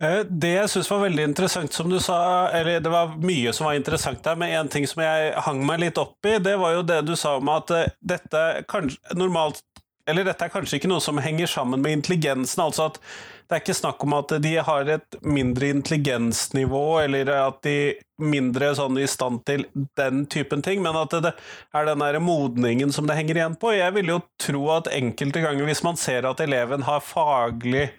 Eh, 0.00 0.20
det 0.24 0.54
jeg 0.54 0.70
syns 0.72 0.88
var 0.90 1.02
veldig 1.04 1.24
interessant, 1.28 1.74
som 1.76 1.90
du 1.92 1.98
sa, 2.00 2.48
eller 2.56 2.80
det 2.80 2.92
var 2.92 3.18
mye 3.20 3.52
som 3.52 3.68
var 3.68 3.76
interessant 3.76 4.22
der, 4.24 4.38
men 4.40 4.54
en 4.56 4.70
ting 4.72 4.86
som 4.88 5.02
jeg 5.04 5.34
hang 5.44 5.60
meg 5.66 5.82
litt 5.82 6.00
opp 6.00 6.24
i, 6.24 6.38
det 6.40 6.56
var 6.60 6.78
jo 6.78 6.86
det 6.88 7.02
du 7.04 7.12
sa 7.20 7.36
om 7.36 7.50
at 7.52 7.72
eh, 7.76 7.90
dette 8.00 8.46
kanskje 8.70 9.18
normalt 9.18 9.62
Eller 10.08 10.24
dette 10.26 10.42
er 10.42 10.50
kanskje 10.50 10.78
ikke 10.80 10.88
noe 10.90 11.02
som 11.04 11.20
henger 11.22 11.46
sammen 11.46 11.82
med 11.84 11.92
intelligensen, 11.92 12.62
altså 12.64 12.88
at 12.88 12.96
det 13.46 13.54
er 13.54 13.60
ikke 13.60 13.74
snakk 13.76 14.00
om 14.02 14.14
at 14.16 14.32
de 14.42 14.50
har 14.64 14.88
et 14.90 15.16
mindre 15.22 15.68
intelligensnivå, 15.74 16.80
eller 17.04 17.30
at 17.34 17.60
de 17.66 17.74
er 17.90 18.00
mindre 18.18 18.72
sånn 18.78 18.98
i 18.98 19.06
stand 19.10 19.44
til 19.46 19.66
den 20.00 20.24
typen 20.32 20.64
ting, 20.66 20.82
men 20.82 20.98
at 20.98 21.14
det 21.14 21.34
er 21.36 21.86
den 21.86 22.02
der 22.02 22.18
modningen 22.22 22.90
som 22.96 23.06
det 23.06 23.18
henger 23.20 23.38
igjen 23.38 23.58
på. 23.60 23.74
Jeg 23.76 23.94
vil 23.98 24.14
jo 24.14 24.18
tro 24.40 24.64
at 24.78 24.90
enkelte 24.96 25.44
ganger, 25.44 25.68
hvis 25.68 25.84
man 25.86 26.00
ser 26.00 26.26
at 26.30 26.42
eleven 26.42 26.88
har 26.88 27.04
faglig 27.04 27.90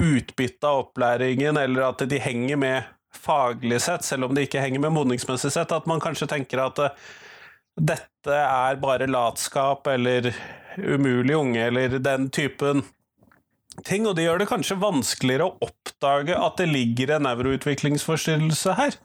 utbytte 0.00 0.68
av 0.68 0.86
opplæringen, 0.86 1.58
eller 1.60 1.90
at 1.90 2.04
de 2.08 2.20
henger 2.22 2.60
med 2.60 2.90
faglig 3.12 3.80
sett, 3.84 4.06
selv 4.06 4.28
om 4.28 4.34
de 4.34 4.46
ikke 4.46 4.62
henger 4.62 4.80
med 4.80 4.94
modningsmessig 4.94 5.52
sett, 5.52 5.72
at 5.74 5.88
man 5.90 6.00
kanskje 6.00 6.30
tenker 6.30 6.62
at 6.64 6.80
eh, 6.80 6.96
dette 7.80 8.38
er 8.38 8.80
bare 8.80 9.08
latskap 9.10 9.86
eller 9.92 10.32
umulig 10.78 11.36
unge, 11.36 11.66
eller 11.66 11.98
den 12.00 12.30
typen 12.32 12.84
ting, 13.84 14.06
og 14.06 14.16
det 14.16 14.26
gjør 14.26 14.42
det 14.42 14.48
kanskje 14.50 14.80
vanskeligere 14.80 15.48
å 15.48 15.68
oppdage 15.68 16.36
at 16.36 16.58
det 16.60 16.68
ligger 16.72 17.16
en 17.16 17.26
nevroutviklingsforstyrrelse 17.28 18.76
her. 18.80 18.98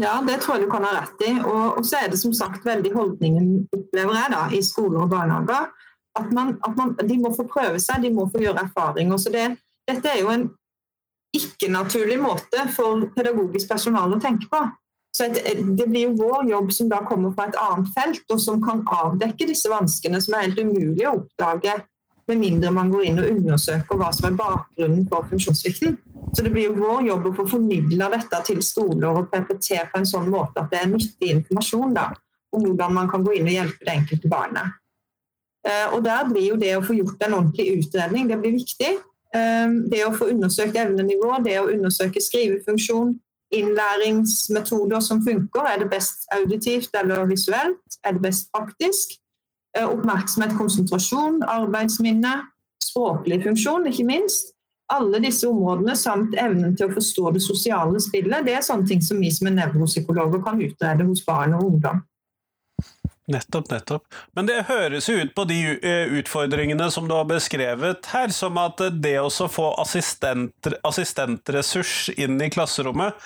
Ja, 0.00 0.16
det 0.24 0.38
tror 0.40 0.56
jeg 0.56 0.64
du 0.64 0.72
kan 0.72 0.84
ha 0.88 0.94
rett 0.96 1.24
i. 1.26 1.34
Og, 1.44 1.80
så 1.84 2.00
er 2.00 2.12
det 2.12 2.20
som 2.20 2.32
sagt 2.36 2.64
veldig 2.64 2.92
holdningen, 2.94 3.50
opplever 3.76 4.16
jeg, 4.16 4.32
da, 4.32 4.42
i 4.56 4.60
skoler 4.64 5.04
og 5.04 5.12
barnehager. 5.12 5.68
At, 6.18 6.32
man, 6.34 6.56
at 6.66 6.76
man, 6.76 6.96
de 7.06 7.18
må 7.20 7.30
få 7.36 7.46
prøve 7.46 7.78
seg, 7.82 8.02
de 8.02 8.10
må 8.14 8.26
få 8.30 8.42
gjøre 8.42 8.64
erfaringer. 8.66 9.20
Så 9.20 9.30
det, 9.34 9.44
dette 9.88 10.10
er 10.10 10.22
jo 10.22 10.32
en 10.32 10.48
ikke-naturlig 11.36 12.18
måte 12.18 12.64
for 12.74 13.06
pedagogisk 13.14 13.70
personale 13.70 14.16
å 14.16 14.22
tenke 14.22 14.50
på. 14.50 14.64
Så 15.16 15.26
Det 15.30 15.86
blir 15.86 16.08
jo 16.08 16.18
vår 16.18 16.50
jobb 16.50 16.72
som 16.74 16.90
da 16.90 17.00
kommer 17.06 17.34
fra 17.34 17.48
et 17.50 17.58
annet 17.58 17.90
felt, 17.94 18.24
og 18.30 18.42
som 18.42 18.60
kan 18.62 18.82
avdekke 18.86 19.48
disse 19.48 19.70
vanskene 19.70 20.20
som 20.22 20.36
er 20.36 20.48
helt 20.48 20.60
umulig 20.62 21.06
å 21.06 21.16
oppdage 21.20 21.78
med 22.30 22.38
mindre 22.38 22.70
man 22.70 22.90
går 22.92 23.08
inn 23.08 23.18
og 23.18 23.30
undersøker 23.32 23.98
hva 23.98 24.10
som 24.14 24.28
er 24.28 24.38
bakgrunnen 24.38 25.06
for 25.10 25.26
funksjonssvikten. 25.30 25.96
Så 26.30 26.44
det 26.46 26.52
blir 26.54 26.68
jo 26.68 26.76
vår 26.78 27.08
jobb 27.08 27.26
å 27.26 27.34
få 27.40 27.46
formidla 27.56 28.10
dette 28.12 28.42
til 28.46 28.60
skoler 28.62 29.18
og 29.18 29.30
PPT 29.32 29.80
på 29.90 29.98
en 29.98 30.06
sånn 30.06 30.28
måte 30.30 30.62
at 30.62 30.70
det 30.70 30.82
er 30.82 30.92
nyttig 30.92 31.32
informasjon. 31.38 31.94
da. 31.94 32.10
om 32.50 32.64
hvordan 32.64 32.94
man 32.94 33.06
kan 33.06 33.22
gå 33.22 33.36
inn 33.38 33.46
og 33.46 33.54
hjelpe 33.54 33.84
det 33.86 33.92
enkelte 33.94 34.28
barnet. 34.28 34.72
Eh, 35.66 35.94
og 35.94 36.04
Der 36.04 36.28
blir 36.28 36.46
jo 36.48 36.56
det 36.56 36.76
å 36.76 36.84
få 36.84 36.96
gjort 36.96 37.22
en 37.26 37.34
ordentlig 37.36 37.66
utredning 37.78 38.28
det 38.28 38.38
blir 38.40 38.56
viktig. 38.56 38.92
Eh, 39.34 39.72
det 39.92 40.04
å 40.06 40.14
få 40.16 40.30
undersøkt 40.32 40.76
evnenivå, 40.76 41.36
det 41.44 41.58
å 41.60 41.68
undersøke 41.68 42.22
skrivefunksjon, 42.22 43.18
innlæringsmetoder 43.50 45.00
som 45.00 45.22
funker. 45.26 45.66
Er 45.66 45.82
det 45.82 45.90
best 45.90 46.28
auditivt 46.32 46.94
eller 46.94 47.26
visuelt? 47.26 47.98
Er 48.04 48.16
det 48.16 48.22
best 48.22 48.48
praktisk? 48.54 49.18
Eh, 49.76 49.86
oppmerksomhet, 49.86 50.56
konsentrasjon, 50.58 51.42
arbeidsminne, 51.46 52.32
språklig 52.82 53.42
funksjon, 53.44 53.86
ikke 53.86 54.06
minst. 54.06 54.54
Alle 54.90 55.20
disse 55.22 55.46
områdene 55.46 55.94
samt 55.94 56.34
evnen 56.34 56.74
til 56.76 56.88
å 56.88 56.94
forstå 56.96 57.34
det 57.36 57.42
sosiale 57.44 58.00
spillet, 58.02 58.46
det 58.46 58.56
er 58.58 58.64
sånne 58.66 58.88
ting 58.88 59.02
som 59.04 59.20
vi 59.22 59.30
som 59.30 59.46
er 59.46 59.54
nevropsykologer 59.60 60.42
kan 60.42 60.58
utrede 60.58 61.06
hos 61.06 61.22
barn 61.26 61.54
og 61.54 61.68
ungdom. 61.68 62.00
Nettopp, 63.30 63.68
nettopp. 63.70 64.06
Men 64.34 64.48
det 64.48 64.64
høres 64.66 65.06
jo 65.08 65.14
ut 65.20 65.32
på 65.36 65.44
de 65.46 65.58
eh, 65.76 66.10
utfordringene 66.18 66.88
som 66.90 67.06
du 67.08 67.14
har 67.14 67.28
beskrevet 67.30 68.08
her, 68.10 68.32
som 68.34 68.58
at 68.58 68.82
det 68.98 69.16
å 69.22 69.30
få 69.30 69.68
assistent, 69.82 70.70
assistentressurs 70.82 72.10
inn 72.18 72.40
i 72.42 72.50
klasserommet 72.50 73.18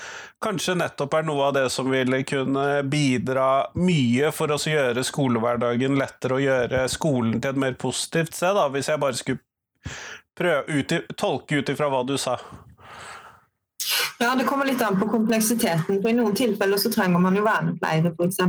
kanskje 0.45 0.75
nettopp 0.77 1.15
er 1.17 1.27
noe 1.27 1.47
av 1.49 1.55
det 1.57 1.65
som 1.73 1.89
ville 1.91 2.21
kunne 2.29 2.83
bidra 2.91 3.71
mye 3.81 4.33
for 4.35 4.53
å 4.53 4.59
gjøre 4.61 5.05
skolehverdagen 5.07 5.97
lettere 5.99 6.39
og 6.39 6.45
gjøre 6.45 6.85
skolen 6.93 7.39
til 7.41 7.55
et 7.55 7.63
mer 7.65 7.79
positivt 7.81 8.37
sted, 8.37 8.55
da, 8.57 8.69
hvis 8.73 8.91
jeg 8.93 9.03
bare 9.03 9.19
skulle 9.19 9.41
prøve 10.37 10.81
ut, 10.81 10.95
tolke 11.17 11.61
ut 11.61 11.73
ifra 11.73 11.91
hva 11.93 12.03
du 12.07 12.17
sa. 12.21 12.39
Ja, 14.21 14.35
Det 14.35 14.47
kommer 14.49 14.67
litt 14.67 14.83
an 14.83 14.99
på 15.01 15.09
kompleksiteten. 15.11 16.01
for 16.03 16.09
I 16.09 16.17
noen 16.17 16.35
tilfeller 16.35 16.79
så 16.79 16.93
trenger 16.93 17.21
man 17.21 17.37
jo 17.37 17.45
vernepleiere, 17.45 18.15
f.eks. 18.15 18.41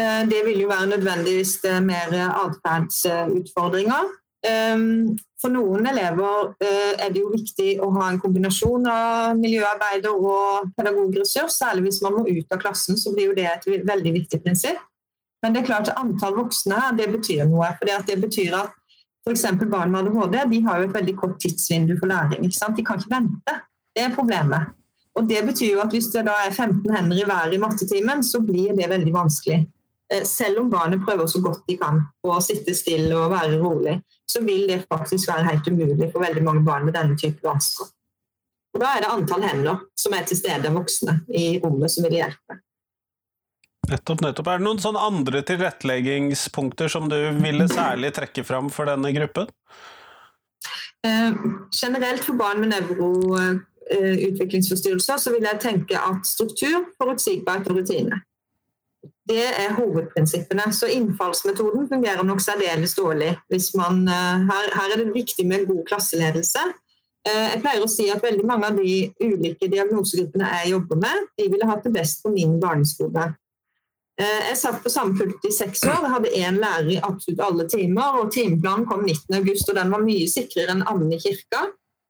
Eh, 0.00 0.22
det 0.30 0.42
vil 0.46 0.64
jo 0.64 0.68
være 0.68 0.90
nødvendigvis 0.96 1.58
mer 1.86 2.14
atferdsutfordringer. 2.44 4.12
Ehm, 4.44 5.16
for 5.40 5.52
noen 5.52 5.86
elever 5.88 6.50
eh, 6.60 6.92
er 7.00 7.12
det 7.12 7.22
jo 7.22 7.32
viktig 7.32 7.78
å 7.84 7.88
ha 7.96 8.10
en 8.10 8.20
kombinasjon 8.20 8.88
av 8.90 9.38
miljøarbeider 9.40 10.12
og 10.12 10.70
pedagogressurs. 10.76 11.56
Særlig 11.60 11.88
hvis 11.88 12.02
man 12.04 12.18
må 12.18 12.24
ut 12.28 12.52
av 12.52 12.60
klassen, 12.60 12.98
så 13.00 13.12
blir 13.14 13.30
jo 13.30 13.36
det 13.38 13.48
et 13.48 13.68
veldig 13.88 14.14
viktig 14.20 14.42
prinsipp. 14.44 14.80
Men 15.44 15.52
det 15.52 15.62
er 15.62 15.68
klart 15.68 15.90
at 15.92 16.00
antall 16.00 16.36
voksne 16.38 16.78
her, 16.80 16.96
det 16.96 17.10
betyr 17.12 17.44
noe. 17.48 17.68
For 17.78 17.88
det 18.08 18.16
betyr 18.20 18.56
at 18.56 18.72
f.eks. 19.24 19.44
barn 19.68 19.92
med 19.92 20.08
ADHD 20.08 20.38
de 20.52 20.62
har 20.64 20.80
jo 20.80 20.88
et 20.88 20.96
veldig 20.96 21.16
kort 21.20 21.36
tidsvindu 21.40 21.96
for 22.00 22.08
læring. 22.08 22.48
De 22.48 22.84
kan 22.84 23.00
ikke 23.00 23.12
vente. 23.12 23.58
Det 23.94 24.04
er 24.04 24.16
problemet. 24.16 24.72
Og 25.14 25.28
det 25.28 25.44
betyr 25.46 25.76
jo 25.76 25.82
at 25.84 25.92
Hvis 25.94 26.10
det 26.12 26.24
da 26.26 26.34
er 26.42 26.50
15 26.52 26.90
hender 26.90 27.20
i 27.20 27.28
været 27.28 27.54
i 27.54 27.60
mattetimen, 27.62 28.24
så 28.24 28.40
blir 28.40 28.74
det 28.76 28.90
veldig 28.90 29.12
vanskelig. 29.14 29.62
Eh, 30.12 30.24
selv 30.28 30.60
om 30.60 30.70
barnet 30.70 31.00
prøver 31.04 31.26
så 31.30 31.40
godt 31.40 31.62
de 31.68 31.76
kan 31.80 32.02
å 32.26 32.40
sitte 32.44 32.74
stille 32.76 33.16
og 33.16 33.30
være 33.32 33.60
rolig, 33.62 34.02
så 34.28 34.42
vil 34.44 34.66
det 34.68 34.86
faktisk 34.90 35.30
være 35.30 35.46
helt 35.48 35.68
umulig 35.70 36.10
for 36.12 36.20
veldig 36.24 36.42
mange 36.44 36.64
barn 36.66 36.84
med 36.84 36.94
denne 36.96 37.16
type 37.20 37.40
vansker. 37.44 37.86
Og 38.74 38.80
Da 38.82 38.96
er 38.96 39.00
det 39.04 39.14
antall 39.14 39.42
hender 39.46 39.76
som 39.96 40.12
er 40.16 40.24
til 40.26 40.36
stede, 40.36 40.72
voksne, 40.74 41.20
i 41.30 41.60
rommet 41.62 41.90
som 41.94 42.04
vil 42.04 42.16
hjelpe. 42.18 42.52
Nettopp, 43.88 44.20
nettopp. 44.24 44.48
Er 44.48 44.58
det 44.58 44.64
noen 44.66 44.82
sånne 44.82 45.00
andre 45.04 45.42
tilretteleggingspunkter 45.46 46.88
som 46.90 47.08
du 47.08 47.32
ville 47.38 47.68
særlig 47.70 48.12
trekke 48.16 48.44
fram 48.46 48.70
for 48.72 48.84
denne 48.88 49.12
gruppen? 49.14 49.46
Eh, 51.04 51.32
generelt 51.70 52.24
for 52.24 52.34
barn 52.40 52.60
med 52.64 52.70
nevroutviklingsforstyrrelser 52.72 55.16
så 55.20 55.30
vil 55.34 55.44
jeg 55.44 55.60
tenke 55.62 55.96
at 56.00 56.26
struktur, 56.26 56.84
forutsigbarhet 56.98 57.68
og 57.70 57.76
rutine. 57.78 58.16
Det 59.28 59.44
er 59.44 59.76
hovedprinsippene. 59.78 60.68
Så 60.72 60.88
innfallsmetoden 60.92 61.88
fungerer 61.88 62.24
nok 62.26 62.42
særdeles 62.44 62.94
dårlig. 62.98 63.34
Man, 63.78 64.08
eh, 64.08 64.48
her, 64.50 64.72
her, 64.78 64.92
er 64.92 65.02
det 65.02 65.14
viktig 65.14 65.46
med 65.46 65.66
god 65.66 65.84
klasseledelse. 65.88 66.64
Eh, 67.28 67.46
jeg 67.54 67.62
pleier 67.64 67.84
å 67.84 67.88
si 67.88 68.10
at 68.12 68.24
veldig 68.24 68.44
mange 68.48 68.68
av 68.68 68.76
de 68.76 68.96
ulike 69.22 69.70
diagnosegruppene 69.72 70.50
jeg 70.58 70.74
jobber 70.74 71.00
med, 71.06 71.30
de 71.38 71.48
ville 71.48 71.70
hatt 71.70 71.86
det 71.86 71.94
best 71.94 72.20
på 72.22 72.34
min 72.34 72.58
barneskole. 72.60 73.30
Eh, 74.20 74.42
jeg 74.50 74.58
satt 74.60 74.82
på 74.84 74.92
samme 74.92 75.16
pult 75.18 75.46
i 75.48 75.52
seks 75.54 75.82
år. 75.88 76.04
Jeg 76.04 76.12
hadde 76.12 76.34
én 76.38 76.60
lærer 76.62 76.90
i 76.92 77.00
absolutt 77.02 77.40
alle 77.42 77.68
timer. 77.70 78.20
og 78.20 78.32
Timeplanen 78.34 78.86
kom 78.90 79.06
19.8, 79.06 79.70
og 79.70 79.80
den 79.80 79.96
var 79.96 80.04
mye 80.04 80.28
sikrere 80.30 80.76
enn 80.76 80.84
Anne 80.86 81.16
i 81.16 81.22
kirka. 81.22 81.64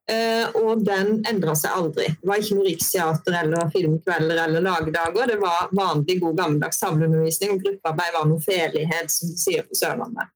Uh, 0.04 0.50
og 0.60 0.82
den 0.84 1.22
endra 1.24 1.54
seg 1.56 1.72
aldri. 1.72 2.10
Det 2.20 2.28
var 2.28 2.40
ikke 2.42 2.58
noe 2.58 2.66
Riksteater 2.66 3.36
eller 3.38 3.70
filmkvelder 3.72 4.40
eller 4.42 4.64
lagdager. 4.66 5.30
Det 5.32 5.38
var 5.40 5.70
vanlig 5.72 6.18
god 6.20 6.36
gammeldags 6.42 6.80
samleundervisning, 6.82 7.54
og 7.54 7.62
gruppearbeid 7.64 8.16
var 8.18 8.26
noe 8.28 8.44
felighet, 8.44 9.12
som 9.14 9.30
de 9.32 9.40
sier 9.40 9.64
på 9.64 9.78
Sørlandet. 9.78 10.28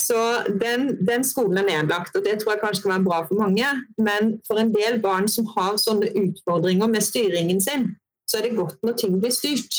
Så 0.00 0.16
den, 0.48 0.86
den, 1.04 1.26
skolen 1.28 1.60
er 1.60 1.68
nedlagt, 1.68 2.16
og 2.16 2.24
det 2.24 2.38
tror 2.40 2.54
jeg 2.54 2.62
kanskje 2.62 2.86
kan 2.86 2.94
være 2.94 3.04
bra 3.04 3.18
for 3.28 3.38
mange. 3.42 3.68
Men 4.00 4.32
for 4.46 4.62
en 4.62 4.72
del 4.72 4.96
barn 5.04 5.28
som 5.28 5.50
har 5.52 5.76
sånne 5.78 6.08
utfordringer 6.22 6.88
med 6.90 7.04
styringen 7.04 7.60
sin, 7.60 7.90
så 8.30 8.40
er 8.40 8.48
det 8.48 8.56
godt 8.56 8.80
når 8.82 8.96
ting 9.02 9.18
blir 9.20 9.34
styrt. 9.34 9.76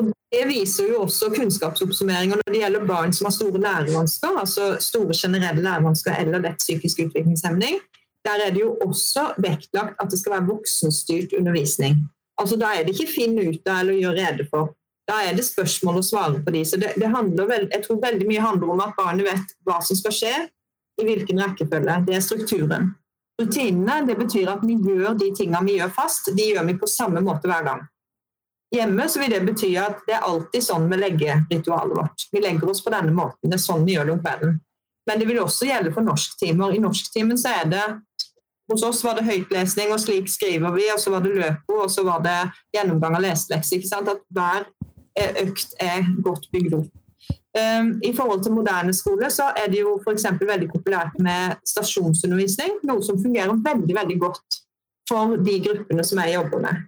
Og 0.00 0.08
Det 0.32 0.46
viser 0.48 0.88
jo 0.90 1.02
også 1.04 1.28
kunnskapsoppsummeringer 1.36 2.40
når 2.40 2.52
det 2.52 2.62
gjelder 2.62 2.88
barn 2.88 3.12
som 3.12 3.28
har 3.28 3.36
store 3.36 3.60
lærevansker, 3.60 4.40
altså 4.40 4.72
store 4.80 5.14
generelle 5.14 5.62
lærevansker 5.62 6.16
eller 6.24 6.42
lett 6.48 6.64
psykisk 6.64 7.04
utviklingshemning 7.04 7.78
der 8.26 8.42
er 8.46 8.54
det 8.54 8.62
jo 8.64 8.74
også 8.84 9.30
vektlagt 9.42 10.00
at 10.02 10.10
det 10.10 10.18
skal 10.20 10.36
være 10.36 10.48
voksenstyrt 10.50 11.36
undervisning. 11.38 12.02
Altså 12.40 12.58
Da 12.60 12.74
er 12.74 12.84
det 12.84 12.96
ikke 12.96 13.12
finn 13.14 13.38
ut 13.38 13.64
av 13.70 13.84
eller 13.84 14.00
gjør 14.02 14.18
rede 14.18 14.48
for. 14.50 14.74
Da 15.06 15.20
er 15.22 15.38
det 15.38 15.46
spørsmål 15.46 16.00
å 16.00 16.04
svare 16.04 16.42
på 16.42 16.52
de. 16.52 16.64
Så 16.66 16.78
det, 16.82 16.96
det 16.98 17.08
veld, 17.08 17.70
jeg 17.70 17.82
tror 17.84 18.02
veldig 18.02 18.26
mye 18.26 18.42
handler 18.42 18.74
om 18.74 18.82
at 18.82 18.96
barnet 18.98 19.28
vet 19.28 19.56
hva 19.64 19.78
som 19.86 19.98
skal 19.98 20.14
skje, 20.14 20.34
i 21.00 21.04
hvilken 21.04 21.42
rekkefølge. 21.44 21.98
Det 22.06 22.16
er 22.16 22.24
strukturen. 22.24 22.94
Rutinene 23.40 24.00
det 24.08 24.16
betyr 24.16 24.48
at 24.48 24.64
vi 24.64 24.78
gjør 24.80 25.16
de 25.20 25.28
tingene 25.36 25.60
vi 25.66 25.76
gjør 25.76 25.92
fast, 25.92 26.32
de 26.32 26.50
gjør 26.50 26.64
vi 26.70 26.78
på 26.80 26.88
samme 26.88 27.20
måte 27.24 27.50
hver 27.50 27.66
gang. 27.66 27.82
Hjemme 28.74 29.06
så 29.08 29.20
vil 29.20 29.30
det 29.30 29.44
bety 29.46 29.74
at 29.78 30.00
det 30.08 30.16
er 30.16 30.24
alltid 30.26 30.64
sånn 30.64 30.88
vi 30.90 30.98
legger 30.98 31.44
ritualet 31.52 31.98
vårt. 32.00 32.24
Vi 32.32 32.42
legger 32.42 32.72
oss 32.72 32.82
på 32.82 32.90
denne 32.90 33.12
måten. 33.14 33.50
Det 33.50 33.60
er 33.60 33.62
sånn 33.62 33.84
vi 33.86 33.94
gjør 33.94 34.08
det 34.08 34.14
om 34.16 34.24
kvelden. 34.24 34.56
Men 35.06 35.20
det 35.20 35.28
vil 35.28 35.38
også 35.38 35.68
gjelde 35.68 35.92
for 35.94 36.06
norsktimer. 36.06 36.74
I 36.74 36.82
norsktimen 36.82 37.38
så 37.38 37.52
er 37.60 37.68
det 37.70 37.84
hos 38.72 38.82
oss 38.82 39.04
var 39.04 39.18
det 39.18 39.26
høytlesning, 39.26 39.92
og 39.94 40.00
slik 40.02 40.28
skriver 40.30 40.74
vi. 40.74 40.86
Og 40.94 41.00
så 41.00 41.12
var 41.14 41.24
det 41.24 41.34
løpo, 41.36 41.80
og 41.84 41.90
så 41.92 42.04
var 42.06 42.22
det 42.24 42.38
gjennomgang 42.74 43.18
av 43.18 43.24
leselekser. 43.24 43.84
At 44.00 44.24
hver 44.34 44.66
eh, 45.18 45.42
økt 45.46 45.76
er 45.82 46.06
godt 46.24 46.48
bygd 46.52 46.80
opp. 46.80 46.92
Um, 47.56 47.94
I 48.04 48.12
forhold 48.12 48.42
til 48.44 48.52
moderne 48.52 48.92
skole 48.92 49.30
så 49.32 49.48
er 49.56 49.70
det 49.72 49.80
jo 49.80 49.94
f.eks. 50.02 50.26
veldig 50.40 50.68
populært 50.74 51.14
med 51.22 51.56
stasjonsundervisning. 51.64 52.82
Noe 52.84 53.04
som 53.06 53.22
fungerer 53.22 53.54
veldig 53.64 53.96
veldig 53.96 54.18
godt 54.20 54.58
for 55.08 55.38
de 55.40 55.54
gruppene 55.64 56.04
som 56.04 56.20
jeg 56.20 56.34
jobber 56.36 56.62
med. 56.66 56.84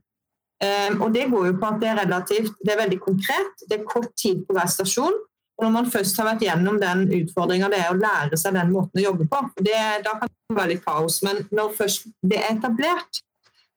Um, 0.58 1.00
og 1.06 1.14
Det 1.14 1.24
går 1.30 1.46
jo 1.46 1.56
på 1.62 1.70
at 1.70 1.80
det 1.80 1.88
er 1.88 2.00
relativt, 2.02 2.52
det 2.66 2.74
er 2.74 2.82
veldig 2.82 3.00
konkret. 3.00 3.64
Det 3.70 3.78
er 3.78 3.90
kort 3.94 4.10
tid 4.20 4.44
på 4.44 4.58
hver 4.58 4.68
stasjon. 4.68 5.16
Når 5.58 5.72
man 5.74 5.88
først 5.90 6.18
har 6.20 6.28
vært 6.28 6.44
gjennom 6.46 6.76
den 6.78 7.08
utfordringa 7.18 7.70
det 7.72 7.80
er 7.82 7.90
å 7.90 7.98
lære 7.98 8.38
seg 8.38 8.54
den 8.54 8.70
måten 8.70 9.00
å 9.00 9.06
jobbe 9.08 9.26
på, 9.30 9.40
det, 9.58 9.80
da 10.04 10.14
kan 10.20 10.30
det 10.30 10.58
være 10.58 10.72
litt 10.74 10.84
kaos. 10.84 11.18
Men 11.26 11.42
når 11.50 11.72
først 11.80 12.06
det 12.22 12.38
er 12.38 12.52
etablert, 12.52 13.22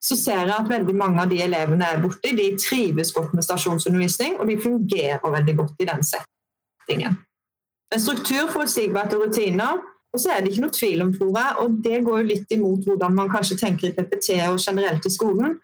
så 0.02 0.18
ser 0.18 0.44
jeg 0.44 0.54
at 0.54 0.70
veldig 0.70 0.94
mange 0.98 1.22
av 1.22 1.30
de 1.30 1.40
elevene 1.42 1.86
er 1.86 2.00
borte. 2.02 2.34
De 2.38 2.48
trives 2.58 3.12
godt 3.14 3.34
med 3.34 3.46
stasjonsundervisning, 3.46 4.38
og 4.38 4.50
de 4.50 4.58
fungerer 4.62 5.34
veldig 5.34 5.56
godt 5.58 5.82
i 5.82 5.88
den 5.90 6.06
settingen. 6.06 7.18
En 7.92 8.02
struktur, 8.02 8.48
forutsigbarhet 8.50 9.14
og 9.18 9.26
rutiner. 9.26 9.82
Og 10.12 10.20
så 10.20 10.32
er 10.32 10.42
det 10.42 10.52
ikke 10.52 10.66
noe 10.66 10.76
tvil 10.76 11.02
om, 11.04 11.12
tror 11.16 11.36
jeg, 11.38 11.52
og 11.62 11.76
det 11.84 12.00
går 12.04 12.18
jo 12.20 12.30
litt 12.30 12.50
imot 12.52 12.88
hvordan 12.88 13.14
man 13.16 13.30
kanskje 13.32 13.56
tenker 13.62 13.88
i 13.88 13.94
PPT 13.96 14.34
og 14.44 14.58
generelt 14.60 15.06
i 15.08 15.12
skolen. 15.12 15.54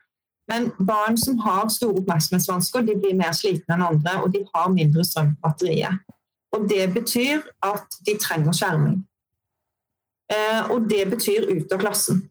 Men 0.48 0.70
barn 0.78 1.18
som 1.20 1.36
har 1.44 1.68
store 1.68 2.00
oppmerksomhetsvansker, 2.00 2.86
de 2.86 2.94
blir 2.96 3.16
mer 3.18 3.34
slitne 3.36 3.76
enn 3.76 3.84
andre, 3.84 4.14
og 4.22 4.32
de 4.32 4.46
har 4.54 4.70
mindre 4.72 5.04
strøm 5.04 5.34
på 5.34 5.44
batteriet. 5.44 6.00
Og 6.56 6.64
det 6.70 6.86
betyr 6.94 7.42
at 7.64 7.98
de 8.06 8.16
trenger 8.20 8.56
skjerming. 8.56 9.02
Eh, 10.32 10.70
og 10.70 10.88
det 10.90 11.06
betyr 11.10 11.48
ut 11.48 11.72
av 11.72 11.80
klassen. 11.80 12.22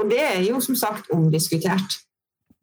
Og 0.00 0.08
det 0.10 0.20
er 0.22 0.40
jo 0.46 0.60
som 0.64 0.76
sagt 0.78 1.10
omdiskutert. 1.12 1.98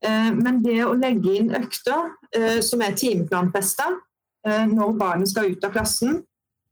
Eh, 0.06 0.32
men 0.34 0.62
det 0.66 0.80
å 0.86 0.96
legge 0.98 1.36
inn 1.38 1.54
økter 1.58 2.12
eh, 2.34 2.60
som 2.66 2.82
er 2.86 2.98
timeplanfesta 2.98 3.94
når 4.48 4.94
barnet 4.96 5.28
skal 5.28 5.50
ut 5.52 5.66
av 5.68 5.74
klassen, 5.74 6.22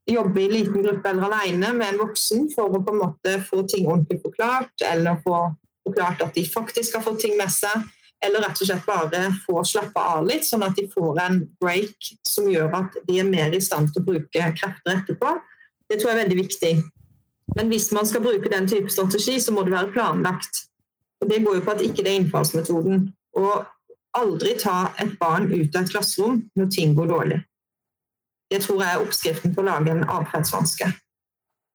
jobbe 0.08 0.40
i 0.40 0.46
liten 0.48 0.84
gruppe 0.86 1.10
eller 1.10 1.26
alene 1.28 1.74
med 1.76 1.90
en 1.90 1.98
voksen 2.06 2.46
for 2.54 2.72
å 2.72 2.80
på 2.80 2.94
en 2.94 3.02
måte 3.02 3.34
få 3.44 3.66
ting 3.68 3.90
ordentlig 3.90 4.22
forklart, 4.22 4.72
eller 4.86 5.18
få 5.26 5.42
forklart 5.84 6.24
at 6.24 6.38
de 6.38 6.46
faktisk 6.48 6.96
har 6.96 7.04
fått 7.04 7.26
ting 7.26 7.36
med 7.36 7.52
seg, 7.52 7.84
eller 8.26 8.44
rett 8.46 8.62
og 8.62 8.68
slett 8.68 8.86
bare 8.88 9.22
få 9.46 9.64
slappe 9.68 10.02
av 10.02 10.26
litt, 10.28 10.46
sånn 10.48 10.66
at 10.66 10.76
de 10.78 10.88
får 10.92 11.22
en 11.24 11.42
break 11.62 12.12
som 12.28 12.50
gjør 12.52 12.74
at 12.82 12.98
de 13.08 13.20
er 13.22 13.30
mer 13.30 13.56
i 13.56 13.62
stand 13.64 13.94
til 13.94 14.04
å 14.04 14.08
bruke 14.10 14.52
krefter 14.60 14.98
etterpå. 14.98 15.38
Det 15.90 16.00
tror 16.00 16.12
jeg 16.12 16.18
er 16.18 16.24
veldig 16.24 16.40
viktig. 16.42 16.74
Men 17.56 17.70
hvis 17.70 17.92
man 17.94 18.08
skal 18.10 18.24
bruke 18.26 18.50
den 18.52 18.68
type 18.68 18.90
strategi, 18.90 19.38
så 19.40 19.54
må 19.54 19.64
det 19.64 19.76
være 19.76 19.94
planlagt. 19.94 20.66
Og 21.22 21.30
Det 21.30 21.44
går 21.46 21.60
jo 21.60 21.66
på 21.66 21.76
at 21.76 21.86
ikke 21.86 22.04
det 22.04 22.12
er 22.12 22.22
innfallsmetoden. 22.24 23.08
Og 23.38 23.66
aldri 24.18 24.56
ta 24.60 24.92
et 25.02 25.14
barn 25.20 25.50
ut 25.52 25.76
av 25.76 25.84
et 25.84 25.92
klasserom 25.92 26.42
når 26.56 26.72
ting 26.74 26.96
går 26.98 27.12
dårlig. 27.12 27.40
Det 28.52 28.62
tror 28.64 28.82
jeg 28.82 28.94
er 28.94 29.04
oppskriften 29.04 29.56
på 29.56 29.64
å 29.64 29.68
lage 29.70 29.92
en 29.92 30.06
atferdsvanske. 30.06 30.92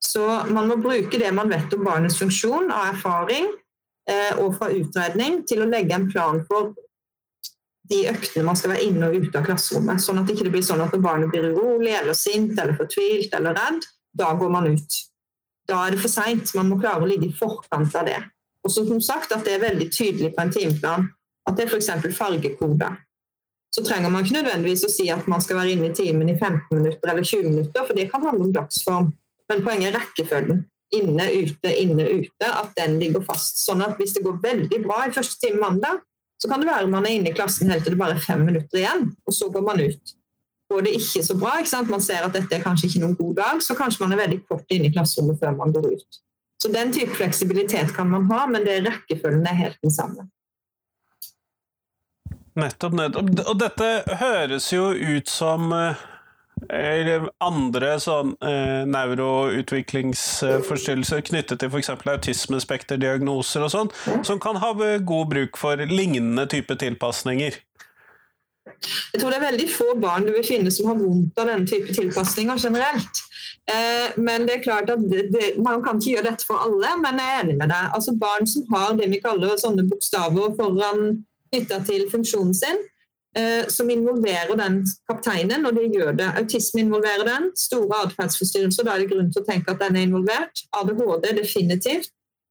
Så 0.00 0.24
man 0.48 0.70
må 0.70 0.78
bruke 0.80 1.18
det 1.20 1.32
man 1.36 1.50
vet 1.50 1.74
om 1.76 1.84
barnets 1.84 2.18
funksjon 2.18 2.70
av 2.72 2.94
erfaring 2.94 3.50
og 4.40 4.54
fra 4.58 4.70
utredning, 4.74 5.42
til 5.48 5.64
å 5.64 5.68
legge 5.70 5.96
en 5.96 6.08
plan 6.10 6.40
for 6.48 6.72
de 7.90 8.04
øktene 8.10 8.46
man 8.46 8.58
skal 8.58 8.74
være 8.74 8.86
inne 8.86 9.08
og 9.08 9.24
ute 9.24 9.38
av 9.38 9.46
klasserommet. 9.48 10.02
Sånn 10.02 10.20
at 10.20 10.28
det 10.28 10.36
ikke 10.36 10.52
blir 10.54 10.64
sånn 10.66 10.82
at 10.84 10.94
barnet 11.02 11.32
blir 11.32 11.50
urolig 11.50 11.94
eller 11.98 12.16
sint 12.16 12.54
eller 12.54 12.76
fortvilt 12.78 13.34
eller 13.36 13.56
redd, 13.58 13.86
da 14.16 14.30
går 14.38 14.52
man 14.52 14.68
ut. 14.70 14.98
Da 15.70 15.84
er 15.84 15.94
det 15.94 16.02
for 16.02 16.12
seint. 16.12 16.52
Man 16.58 16.70
må 16.70 16.78
klare 16.80 17.02
å 17.02 17.08
ligge 17.10 17.30
i 17.30 17.36
forkant 17.36 17.94
av 17.98 18.06
det. 18.06 18.18
Og 18.66 18.72
som 18.74 19.00
sagt 19.02 19.32
at 19.34 19.46
det 19.46 19.56
er 19.56 19.64
veldig 19.64 19.88
tydelig 19.94 20.34
på 20.34 20.44
en 20.44 20.52
timeplan 20.54 21.08
at 21.48 21.56
det 21.56 21.66
er 21.66 21.72
f.eks. 21.72 22.16
fargekode. 22.16 22.90
Så 23.74 23.84
trenger 23.86 24.10
man 24.10 24.26
ikke 24.26 24.40
nødvendigvis 24.40 24.84
å 24.86 24.90
si 24.90 25.06
at 25.14 25.28
man 25.30 25.42
skal 25.42 25.60
være 25.60 25.76
inne 25.76 25.90
i 25.90 25.94
timen 25.94 26.28
i 26.28 26.36
15 26.36 26.74
minutter 26.74 27.12
eller 27.12 27.26
20 27.26 27.52
minutter, 27.52 27.86
for 27.86 27.96
det 27.96 28.08
kan 28.10 28.26
handle 28.26 28.48
om 28.48 28.54
dagsform. 28.54 29.12
Men 29.50 29.62
poenget 29.66 29.92
er 29.92 30.00
rekkefølgen. 30.00 30.64
Inne, 30.96 31.26
ute, 31.30 31.70
inne, 31.78 32.06
ute. 32.20 32.46
At 32.50 32.72
den 32.78 32.98
ligger 32.98 33.22
fast. 33.26 33.60
Sånn 33.62 33.82
at 33.84 33.98
hvis 34.00 34.16
det 34.16 34.24
går 34.24 34.40
veldig 34.42 34.80
bra 34.86 35.04
i 35.06 35.12
første 35.14 35.38
time 35.44 35.60
mandag, 35.62 36.00
så 36.40 36.48
kan 36.48 36.62
det 36.62 36.70
være 36.70 36.88
man 36.88 37.04
er 37.04 37.18
inne 37.18 37.30
i 37.30 37.36
klassen 37.36 37.70
helt 37.70 37.84
til 37.84 37.94
det 37.94 38.00
bare 38.00 38.16
er 38.16 38.24
fem 38.24 38.42
minutter 38.46 38.80
igjen, 38.80 39.10
og 39.28 39.36
så 39.36 39.50
går 39.52 39.64
man 39.66 39.82
ut. 39.82 40.14
Går 40.72 40.86
det 40.86 40.94
ikke 40.96 41.22
så 41.26 41.36
bra, 41.36 41.58
ikke 41.60 41.82
man 41.90 42.02
ser 42.02 42.24
at 42.24 42.34
dette 42.34 42.56
er 42.56 42.64
kanskje 42.64 42.88
ikke 42.88 43.02
noen 43.02 43.16
god 43.18 43.34
dag, 43.36 43.62
så 43.66 43.76
kanskje 43.76 44.04
man 44.04 44.14
er 44.14 44.22
veldig 44.22 44.38
kort 44.48 44.72
inne 44.72 44.88
i 44.88 44.94
klasserommet 44.94 45.40
før 45.42 45.56
man 45.58 45.74
går 45.74 45.90
ut. 45.92 46.20
Så 46.62 46.70
den 46.72 46.92
type 46.96 47.16
fleksibilitet 47.16 47.92
kan 47.96 48.08
man 48.08 48.28
ha, 48.32 48.44
men 48.48 48.64
det 48.64 48.80
rekkefølgen 48.86 49.44
er 49.48 49.58
helt 49.58 49.80
den 49.84 49.92
samme. 49.92 50.28
Nettopp, 52.60 52.96
nettopp. 52.96 53.30
Og 53.46 53.60
dette 53.60 53.90
høres 54.20 54.72
jo 54.72 54.90
ut 54.92 55.28
som 55.28 55.72
eller 55.72 56.09
andre 56.68 57.94
sånn 58.02 58.34
eh, 58.44 58.82
neuroutviklingsforstyrrelser 58.88 61.20
knyttet 61.26 61.58
til 61.62 61.68
f.eks. 61.70 61.90
autismespekterdiagnoser 61.90 63.62
og 63.66 63.70
sånn, 63.72 63.90
som 64.26 64.38
kan 64.42 64.56
ha 64.60 64.70
god 64.74 65.26
bruk 65.32 65.56
for 65.60 65.76
lignende 65.76 66.46
type 66.50 66.76
tilpasninger. 66.76 67.52
Jeg 68.80 69.20
tror 69.20 69.30
det 69.32 69.38
er 69.40 69.48
veldig 69.48 69.68
få 69.72 69.94
barn 70.00 70.26
du 70.28 70.32
vil 70.32 70.46
finne 70.46 70.70
som 70.72 70.86
har 70.90 70.98
vondt 71.00 71.38
av 71.40 71.46
denne 71.50 71.66
type 71.68 71.92
tilpasninger 71.96 72.56
generelt. 72.60 73.14
Eh, 73.68 74.08
men 74.20 74.46
det 74.48 74.54
er 74.58 74.62
klart 74.64 74.90
at 74.92 75.00
det, 75.10 75.22
det, 75.34 75.44
Man 75.60 75.82
kan 75.84 75.96
ikke 75.98 76.12
gjøre 76.16 76.30
dette 76.30 76.46
for 76.46 76.56
alle, 76.64 76.88
men 77.02 77.18
jeg 77.20 77.28
er 77.32 77.38
enig 77.44 77.56
med 77.60 77.68
deg. 77.72 77.84
Altså 77.96 78.10
Barn 78.20 78.44
som 78.48 78.62
har 78.74 78.88
det 79.00 79.08
vi 79.12 79.24
kaller 79.24 79.60
sånne 79.60 79.84
bokstaver 79.90 80.48
foran 80.60 81.00
knytta 81.50 81.76
til 81.88 82.02
funksjonen 82.12 82.54
sin, 82.54 82.78
Eh, 82.78 82.89
som 83.70 83.86
involverer 83.92 84.56
den 84.58 84.80
kapteinen, 85.06 85.62
og 85.68 85.76
det 85.76 85.84
gjør 85.94 86.16
det. 86.18 86.26
Autisme 86.40 86.82
involverer 86.82 87.22
den. 87.28 87.44
Store 87.54 88.00
atferdsforstyrrelser, 88.08 88.82
da 88.82 88.96
er 88.96 89.04
det 89.04 89.12
grunn 89.12 89.28
til 89.30 89.44
å 89.44 89.46
tenke 89.46 89.70
at 89.70 89.78
den 89.84 89.98
er 90.00 90.08
involvert. 90.08 90.64
ADHD 90.74 91.28
definitivt. 91.38 92.10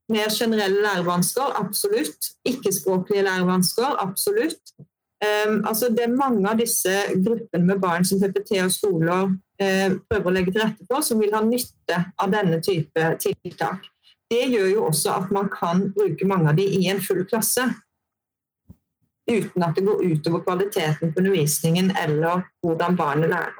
Mer 0.09 0.31
generelle 0.31 0.81
lærevansker, 0.81 1.51
absolutt. 1.59 2.31
Ikke-språklige 2.47 3.25
lærevansker, 3.27 3.99
absolutt. 4.05 4.73
Um, 5.19 5.65
altså 5.67 5.89
det 5.91 6.05
er 6.05 6.15
mange 6.15 6.47
av 6.47 6.55
disse 6.61 6.93
gruppene 7.25 7.65
med 7.67 7.81
barn 7.83 8.05
som 8.07 8.21
PPT 8.21 8.53
og 8.63 8.71
skoler 8.71 9.25
uh, 9.27 9.89
prøver 10.07 10.29
å 10.29 10.31
legge 10.31 10.53
til 10.55 10.63
rette 10.63 10.85
for, 10.87 11.03
som 11.03 11.19
vil 11.19 11.33
ha 11.35 11.41
nytte 11.43 11.97
av 12.15 12.31
denne 12.31 12.61
type 12.63 13.09
tiltak. 13.19 13.89
Det 14.31 14.45
gjør 14.47 14.69
jo 14.71 14.85
også 14.87 15.17
at 15.17 15.33
man 15.35 15.49
kan 15.51 15.89
bruke 15.91 16.27
mange 16.29 16.53
av 16.53 16.55
de 16.55 16.63
i 16.79 16.87
en 16.87 17.01
full 17.03 17.25
klasse 17.27 17.67
uten 19.29 19.65
at 19.65 19.77
det 19.77 19.85
går 19.87 20.03
utover 20.05 20.45
kvaliteten 20.45 21.13
på 21.13 21.21
undervisningen 21.21 21.91
eller 21.97 22.45
hvordan 22.65 22.99
barnet 22.99 23.33
lærer. 23.33 23.57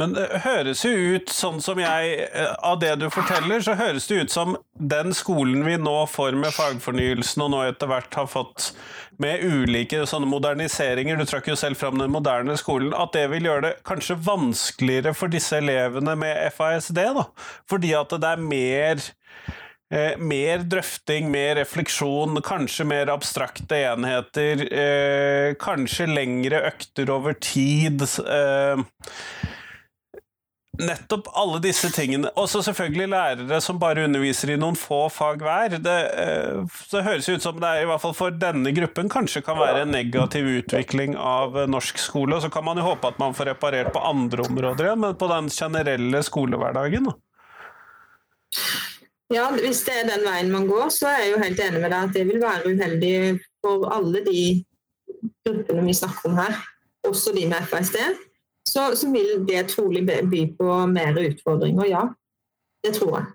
Men 0.00 0.14
det 0.16 0.24
høres 0.46 0.80
jo 0.86 0.92
ut, 1.14 1.28
sånn 1.28 1.58
som 1.60 1.76
jeg 1.76 2.12
eh, 2.24 2.52
Av 2.64 2.78
det 2.80 2.94
du 3.02 3.10
forteller, 3.12 3.60
så 3.60 3.76
høres 3.76 4.08
det 4.08 4.22
ut 4.22 4.32
som 4.32 4.56
den 4.72 5.12
skolen 5.14 5.66
vi 5.66 5.76
nå 5.76 5.94
får 6.08 6.38
med 6.40 6.54
fagfornyelsen, 6.56 7.44
og 7.44 7.52
nå 7.52 7.60
etter 7.68 7.90
hvert 7.90 8.16
har 8.16 8.30
fått 8.30 8.70
med 9.20 9.44
ulike 9.44 10.00
sånne 10.08 10.30
moderniseringer, 10.30 11.20
du 11.20 11.28
trakk 11.28 11.50
jo 11.52 11.58
selv 11.60 11.76
fram 11.78 12.00
den 12.00 12.10
moderne 12.14 12.56
skolen, 12.58 12.94
at 12.96 13.12
det 13.14 13.26
vil 13.34 13.50
gjøre 13.50 13.66
det 13.66 13.74
kanskje 13.86 14.16
vanskeligere 14.24 15.12
for 15.14 15.32
disse 15.32 15.60
elevene 15.60 16.16
med 16.18 16.40
FASD, 16.56 17.02
da? 17.20 17.28
Fordi 17.68 17.92
at 17.98 18.16
det 18.16 18.32
er 18.32 18.46
mer 18.48 19.04
Eh, 19.92 20.16
mer 20.16 20.62
drøfting, 20.64 21.26
mer 21.28 21.58
refleksjon, 21.60 22.38
kanskje 22.44 22.86
mer 22.88 23.10
abstrakte 23.12 23.76
enheter. 23.90 24.64
Eh, 24.72 25.54
kanskje 25.60 26.06
lengre 26.08 26.62
økter 26.70 27.10
over 27.12 27.36
tid. 27.36 28.00
Eh, 28.24 28.80
nettopp 30.80 31.28
alle 31.36 31.58
disse 31.60 31.90
tingene. 31.92 32.30
Og 32.40 32.48
så 32.48 32.62
selvfølgelig 32.64 33.10
lærere 33.12 33.58
som 33.60 33.80
bare 33.82 34.06
underviser 34.06 34.54
i 34.54 34.56
noen 34.56 34.78
få 34.80 35.02
fag 35.12 35.44
hver. 35.44 35.76
Det, 35.84 35.98
eh, 36.22 36.78
så 36.88 37.02
høres 37.04 37.28
ut 37.28 37.44
som 37.44 37.60
det 37.60 37.68
er, 37.68 37.82
i 37.82 37.90
hvert 37.90 38.00
fall 38.00 38.16
for 38.16 38.32
denne 38.32 38.72
gruppen 38.72 39.12
kanskje 39.12 39.44
kan 39.44 39.60
være 39.60 39.82
en 39.84 39.92
negativ 39.92 40.48
utvikling 40.54 41.18
av 41.20 41.66
norsk 41.68 42.00
skole. 42.00 42.38
Og 42.38 42.46
så 42.46 42.48
kan 42.48 42.64
man 42.64 42.80
jo 42.80 42.88
håpe 42.88 43.12
at 43.12 43.20
man 43.20 43.36
får 43.36 43.52
reparert 43.52 43.92
på 43.92 44.06
andre 44.08 44.48
områder 44.48 44.88
igjen, 44.88 45.04
men 45.04 45.20
på 45.20 45.28
den 45.28 45.52
generelle 45.52 46.24
skolehverdagen. 46.24 47.12
Ja, 49.32 49.46
Hvis 49.56 49.80
det 49.86 49.94
er 49.96 50.10
den 50.10 50.26
veien 50.26 50.50
man 50.52 50.66
går, 50.68 50.90
så 50.92 51.08
er 51.08 51.22
jeg 51.22 51.32
jo 51.32 51.40
helt 51.40 51.60
enig 51.64 51.80
med 51.80 51.90
deg 51.94 52.08
at 52.08 52.16
det 52.16 52.26
vil 52.28 52.42
være 52.42 52.72
uheldig 52.72 53.16
for 53.64 53.86
alle 53.94 54.20
de 54.26 54.42
gruppene 55.46 55.86
vi 55.86 55.94
snakker 55.96 56.28
om 56.28 56.36
her, 56.36 56.58
også 57.08 57.32
de 57.36 57.46
med 57.48 57.68
FSD. 57.70 58.00
Så, 58.68 58.90
så 58.98 59.08
vil 59.10 59.46
det 59.48 59.68
trolig 59.72 60.04
by 60.06 60.42
på 60.58 60.74
mer 60.90 61.16
utfordringer, 61.22 61.88
ja. 61.88 62.02
Det 62.84 62.92
tror 62.98 63.16
jeg. 63.18 63.30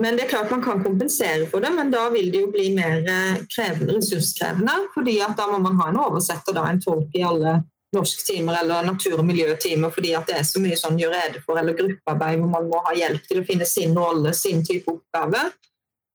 Men 0.00 0.16
det 0.16 0.24
er 0.24 0.30
klart 0.30 0.50
man 0.50 0.62
kan 0.64 0.82
kompensere 0.84 1.46
for 1.50 1.62
det, 1.62 1.70
men 1.76 1.90
da 1.92 2.06
vil 2.12 2.30
det 2.32 2.42
jo 2.42 2.50
bli 2.52 2.70
mer 2.76 3.02
eh, 3.04 3.40
krevende, 3.52 3.96
ressurskrevende. 3.98 4.76
fordi 4.94 5.18
at 5.24 5.36
da 5.38 5.48
må 5.50 5.58
man 5.58 5.78
ha 5.80 5.90
en 5.90 6.00
oversetter, 6.00 6.56
da, 6.56 6.66
en 6.70 6.80
tolk 6.82 7.14
i 7.14 7.24
alle 7.26 7.60
norsktimer 7.96 8.60
eller 8.60 8.86
natur- 8.86 9.18
og 9.18 9.26
miljøtimer 9.26 9.90
fordi 9.94 10.12
at 10.18 10.28
det 10.30 10.36
er 10.38 10.46
så 10.46 10.62
mye 10.62 10.78
sånn 10.78 10.98
gjør 11.00 11.14
rede 11.16 11.42
for 11.46 11.58
eller 11.58 11.76
gruppearbeid 11.78 12.38
hvor 12.38 12.52
man 12.52 12.68
må 12.70 12.82
ha 12.86 12.94
hjelp 12.96 13.26
til 13.26 13.42
å 13.42 13.46
finne 13.48 13.66
sin 13.66 13.96
rolle, 13.98 14.34
sin 14.36 14.62
type 14.66 14.92
oppgave. 14.92 15.48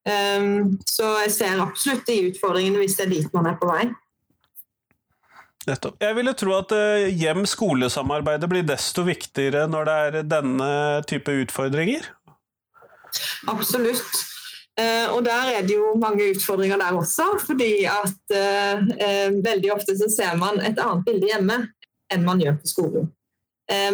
Um, 0.06 0.76
så 0.86 1.16
jeg 1.24 1.34
ser 1.34 1.62
absolutt 1.64 2.06
de 2.08 2.20
utfordringene 2.30 2.84
hvis 2.84 2.98
det 3.00 3.08
er 3.08 3.14
dit 3.16 3.32
man 3.34 3.50
er 3.50 3.58
på 3.60 3.70
vei. 3.72 3.88
Nettopp. 5.66 5.98
Jeg 6.04 6.14
ville 6.14 6.36
tro 6.38 6.54
at 6.60 6.76
uh, 6.78 7.08
hjem-skole-samarbeidet 7.10 8.50
blir 8.52 8.68
desto 8.68 9.04
viktigere 9.08 9.66
når 9.68 9.90
det 9.90 9.98
er 10.04 10.30
denne 10.30 10.70
type 11.10 11.34
utfordringer? 11.42 12.06
Absolutt. 13.50 14.35
Uh, 14.76 15.08
og 15.16 15.22
der 15.24 15.54
er 15.56 15.62
det 15.64 15.78
jo 15.78 15.94
mange 15.96 16.26
utfordringer 16.34 16.80
der 16.82 16.98
også. 16.98 17.24
fordi 17.46 17.86
at 17.88 18.34
uh, 18.36 18.82
uh, 18.84 19.30
veldig 19.46 19.72
ofte 19.74 19.96
så 19.96 20.10
ser 20.12 20.36
man 20.38 20.60
et 20.60 20.80
annet 20.80 21.06
bilde 21.08 21.30
hjemme 21.32 21.62
enn 22.12 22.26
man 22.26 22.42
gjør 22.44 22.60
på 22.62 22.70
skolen. 22.70 23.12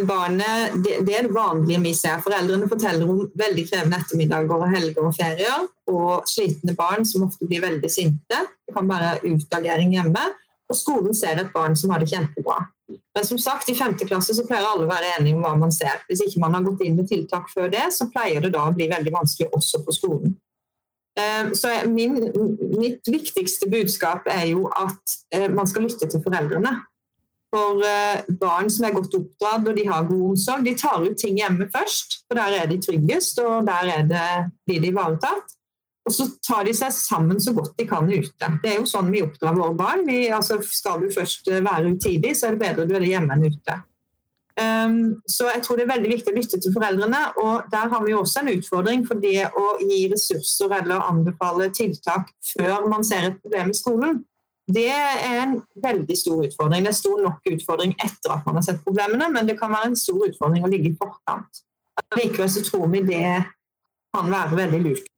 barnet, 0.03 0.73
det, 0.83 0.97
det, 1.07 1.13
er 1.15 1.27
det 1.27 1.33
vanlige 1.33 1.79
vi 1.79 1.93
ser. 1.95 2.17
Foreldrene 2.19 2.67
forteller 2.67 3.07
om 3.07 3.21
veldig 3.39 3.63
krevende 3.69 4.01
ettermiddager 4.01 4.57
og 4.57 4.73
helger 4.73 5.05
og 5.07 5.15
ferier. 5.15 5.69
Og 5.87 6.27
slitne 6.27 6.75
barn 6.75 7.07
som 7.07 7.23
ofte 7.23 7.47
blir 7.47 7.63
veldig 7.63 7.91
sinte. 7.91 8.41
Det 8.67 8.75
kan 8.75 8.89
være 8.89 9.21
utagering 9.23 9.95
hjemme. 9.95 10.25
Og 10.67 10.75
skolen 10.75 11.15
ser 11.15 11.39
et 11.39 11.53
barn 11.55 11.79
som 11.79 11.95
har 11.95 12.03
det 12.03 12.11
kjempebra. 12.11 12.57
Men 13.15 13.25
som 13.29 13.39
sagt, 13.39 13.71
i 13.71 13.77
femte 13.79 14.03
klasse 14.09 14.35
så 14.35 14.43
pleier 14.43 14.67
alle 14.67 14.83
å 14.83 14.91
være 14.91 15.15
enige 15.15 15.39
om 15.39 15.47
hva 15.47 15.55
man 15.63 15.71
ser. 15.71 16.03
Hvis 16.09 16.25
ikke 16.27 16.43
man 16.43 16.57
har 16.57 16.67
gått 16.67 16.83
inn 16.83 16.99
med 16.99 17.07
tiltak 17.07 17.47
før 17.55 17.71
det, 17.71 17.87
så 17.95 18.11
pleier 18.11 18.43
det 18.43 18.51
da 18.51 18.67
å 18.67 18.75
bli 18.75 18.91
veldig 18.91 19.15
vanskelig 19.21 19.53
også 19.55 19.85
på 19.87 19.95
skolen. 19.95 20.35
Eh, 21.19 21.51
så 21.53 21.67
min, 21.85 22.15
mitt 22.79 23.07
viktigste 23.07 23.67
budskap 23.69 24.27
er 24.31 24.45
jo 24.53 24.69
at 24.71 25.17
eh, 25.35 25.49
man 25.51 25.67
skal 25.67 25.85
lytte 25.87 26.07
til 26.07 26.23
foreldrene. 26.23 26.73
For 27.51 27.83
eh, 27.83 28.21
barn 28.39 28.71
som 28.71 28.87
er 28.87 28.95
godt 28.95 29.17
oppdratt 29.17 29.67
og 29.67 29.75
de 29.75 29.87
har 29.89 30.07
god 30.07 30.27
omsorg, 30.29 30.63
de 30.63 30.75
tar 30.79 31.03
ut 31.03 31.17
ting 31.19 31.41
hjemme 31.41 31.67
først. 31.73 32.21
For 32.27 32.39
der 32.39 32.61
er 32.61 32.69
de 32.71 32.79
tryggest, 32.83 33.41
og 33.43 33.67
der 33.67 34.05
det, 34.07 34.27
blir 34.67 34.79
de 34.83 34.93
ivaretatt. 34.93 35.57
Og 36.07 36.15
så 36.15 36.25
tar 36.41 36.63
de 36.65 36.71
seg 36.73 36.93
sammen 36.95 37.37
så 37.43 37.51
godt 37.53 37.75
de 37.77 37.85
kan 37.85 38.07
ute. 38.09 38.47
Det 38.63 38.71
er 38.71 38.79
jo 38.79 38.87
sånn 38.89 39.11
vi 39.13 39.21
oppdrar 39.21 39.53
våre 39.59 39.75
barn. 39.77 40.07
Vi, 40.07 40.23
altså, 40.33 40.57
skal 40.65 41.03
du 41.03 41.11
først 41.13 41.51
være 41.51 41.91
utidig, 41.91 42.33
så 42.39 42.47
er 42.47 42.55
det 42.55 42.63
bedre 42.63 42.87
du 42.89 42.95
er 42.97 43.05
hjemme 43.05 43.35
enn 43.35 43.51
ute. 43.51 43.75
Um, 44.61 45.21
så 45.29 45.47
jeg 45.49 45.63
tror 45.63 45.77
det 45.77 45.85
er 45.85 45.93
veldig 45.93 46.09
viktig 46.11 46.31
å 46.31 46.35
lytte 46.35 46.59
til 46.61 46.73
foreldrene. 46.75 47.21
Og 47.41 47.69
der 47.71 47.91
har 47.93 48.03
vi 48.05 48.15
også 48.17 48.43
en 48.43 48.51
utfordring 48.55 49.05
for 49.07 49.21
det 49.23 49.47
å 49.57 49.67
gi 49.81 50.03
ressurser 50.11 50.75
eller 50.81 51.07
anbefale 51.07 51.69
tiltak 51.75 52.33
før 52.53 52.89
man 52.91 53.05
ser 53.07 53.29
et 53.29 53.39
problem 53.41 53.71
i 53.71 53.77
skolen. 53.77 54.21
Det 54.71 54.87
er 54.93 55.41
en 55.41 55.57
veldig 55.83 56.17
stor 56.17 56.43
utfordring. 56.45 56.85
Det 56.85 56.91
er 56.93 56.99
stor 56.99 57.23
nok 57.25 57.49
utfordring 57.53 57.95
etter 57.97 58.35
at 58.35 58.45
man 58.45 58.59
har 58.59 58.65
sett 58.65 58.83
problemene, 58.85 59.27
men 59.33 59.49
det 59.49 59.57
kan 59.59 59.73
være 59.73 59.91
en 59.91 59.99
stor 59.99 60.21
utfordring 60.29 60.65
å 60.65 60.71
ligge 60.71 60.91
i 60.91 60.99
forkant. 60.99 61.63
Likevel 62.15 62.51
så 62.51 62.63
tror 62.65 62.87
vi 62.93 63.01
det 63.07 63.25
kan 64.15 64.31
være 64.31 64.59
veldig 64.59 64.83
lurt. 64.85 65.09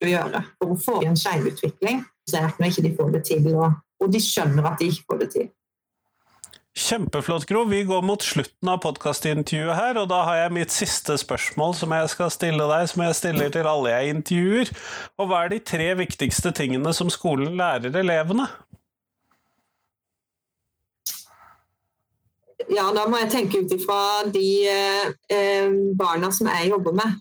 å 0.00 0.08
gjøre 0.08 0.38
for 0.56 0.72
å 0.72 0.76
få 0.80 1.00
en 1.04 1.16
skjevutvikling. 1.18 1.98
Så 2.28 2.38
er 2.38 2.52
det 2.56 2.70
ikke 2.70 2.84
de 2.86 2.92
får 2.96 3.10
det 3.16 3.20
til, 3.28 3.48
og 3.52 4.12
de 4.12 4.20
skjønner 4.24 4.68
at 4.70 4.80
de 4.80 4.88
ikke 4.88 5.04
får 5.10 5.18
det 5.20 5.28
til. 5.34 5.48
Kjempeflott, 6.78 7.46
Gro. 7.46 7.64
Vi 7.64 7.82
går 7.84 8.02
mot 8.06 8.22
slutten 8.22 8.68
av 8.70 8.78
podkastintervjuet 8.84 9.74
her, 9.74 9.98
og 9.98 10.06
da 10.12 10.20
har 10.28 10.36
jeg 10.44 10.54
mitt 10.54 10.74
siste 10.74 11.16
spørsmål 11.18 11.74
som 11.74 11.90
jeg 11.96 12.12
skal 12.12 12.30
stille 12.30 12.66
deg, 12.70 12.86
som 12.92 13.02
jeg 13.02 13.16
stiller 13.18 13.50
til 13.50 13.66
alle 13.66 13.90
jeg 13.90 14.14
intervjuer. 14.14 14.70
Og 15.18 15.30
hva 15.30 15.44
er 15.44 15.54
de 15.54 15.60
tre 15.72 15.88
viktigste 15.98 16.54
tingene 16.54 16.94
som 16.94 17.10
skolen 17.10 17.58
lærer 17.58 17.98
elevene? 18.02 18.46
Ja, 22.70 22.86
da 22.94 23.08
må 23.10 23.18
jeg 23.18 23.32
tenke 23.32 23.64
ut 23.64 23.72
ifra 23.74 24.00
de 24.30 24.48
eh, 24.70 25.72
barna 25.98 26.30
som 26.30 26.46
jeg 26.52 26.70
jobber 26.70 26.94
med. 26.94 27.18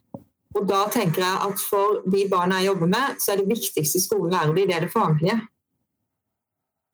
Og 0.58 0.66
da 0.70 0.84
tenker 0.94 1.24
jeg 1.26 1.46
at 1.48 1.62
for 1.62 2.04
de 2.06 2.28
barna 2.30 2.62
jeg 2.62 2.70
jobber 2.70 2.90
med, 2.92 3.18
så 3.22 3.34
er 3.34 3.42
det 3.42 3.50
viktigste 3.50 4.02
skolen 4.04 4.36
lærer 4.36 4.54
de, 4.54 4.68
det 4.70 4.78
er 4.78 4.86
det 4.86 4.94
faglige. 4.94 5.40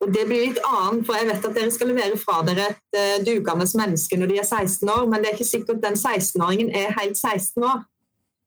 Det 0.06 0.22
blir 0.28 0.44
litt 0.44 0.62
annet, 0.62 1.02
for 1.06 1.18
jeg 1.18 1.26
vet 1.30 1.46
at 1.48 1.56
dere 1.56 1.72
skal 1.74 1.90
levere 1.90 2.18
fra 2.20 2.38
dere 2.46 2.68
et 2.70 2.96
uh, 2.98 3.16
dugende 3.26 3.66
menneske 3.80 4.18
når 4.18 4.30
de 4.30 4.38
er 4.42 4.46
16 4.46 4.90
år, 4.92 5.04
men 5.10 5.22
det 5.22 5.30
er 5.30 5.36
ikke 5.38 5.48
sikkert 5.48 5.82
den 5.82 5.98
16-åringen 5.98 6.70
er 6.70 6.94
helt 7.00 7.18
16 7.18 7.64
år. 7.66 7.84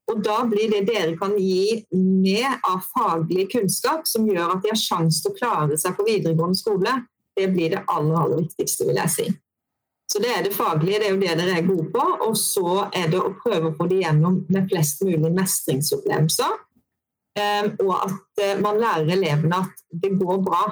Og 0.09 0.23
Da 0.25 0.39
blir 0.49 0.71
det 0.71 0.87
dere 0.87 1.17
kan 1.19 1.35
gi 1.37 1.83
med 1.93 2.63
av 2.65 2.81
faglig 2.95 3.49
kunnskap 3.51 4.07
som 4.09 4.25
gjør 4.25 4.55
at 4.55 4.63
de 4.63 4.71
har 4.71 4.79
sjanse 4.79 5.21
til 5.21 5.33
å 5.33 5.37
klare 5.37 5.77
seg 5.77 5.93
på 5.97 6.07
videregående 6.07 6.57
skole, 6.57 6.95
det 7.37 7.51
blir 7.53 7.75
det 7.75 7.83
aller, 7.87 8.17
aller 8.17 8.41
viktigste, 8.41 8.87
vil 8.89 8.97
jeg 8.99 9.13
si. 9.13 9.27
Så 10.09 10.21
det 10.23 10.31
er 10.33 10.41
det 10.47 10.55
faglige, 10.55 10.99
det 10.99 11.07
er 11.07 11.13
jo 11.13 11.21
det 11.21 11.35
dere 11.37 11.59
er 11.59 11.67
gode 11.67 11.85
på. 11.93 12.05
Og 12.25 12.33
så 12.37 12.87
er 12.97 13.11
det 13.11 13.19
å 13.21 13.35
prøve 13.43 13.69
å 13.69 13.75
få 13.77 13.85
det 13.91 14.01
gjennom 14.01 14.41
med 14.49 14.65
flest 14.71 15.03
mulig 15.05 15.29
mestringsopplevelser. 15.35 16.55
Um, 17.39 17.67
og 17.85 17.91
at 17.99 18.41
uh, 18.41 18.55
man 18.63 18.79
lærer 18.81 19.13
elevene 19.13 19.61
at 19.61 19.83
det 20.01 20.15
går 20.17 20.41
bra 20.43 20.63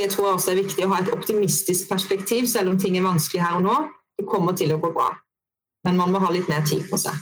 det 0.00 0.08
tror 0.12 0.26
jeg 0.26 0.38
også 0.38 0.52
er 0.52 0.60
viktig 0.62 0.86
å 0.86 0.92
ha 0.92 1.02
et 1.02 1.10
optimistisk 1.12 1.90
perspektiv, 1.90 2.46
selv 2.50 2.72
om 2.72 2.78
ting 2.80 2.96
er 2.96 3.04
vanskelig 3.04 3.42
her 3.44 3.58
og 3.58 3.66
nå. 3.66 3.76
Det 4.18 4.24
kommer 4.28 4.56
til 4.56 4.72
å 4.74 4.80
gå 4.80 4.92
bra. 4.94 5.10
Men 5.86 5.98
man 5.98 6.14
må 6.14 6.22
ha 6.22 6.30
litt 6.32 6.48
mer 6.48 6.64
tid 6.66 6.86
på 6.88 6.98
seg. 7.00 7.16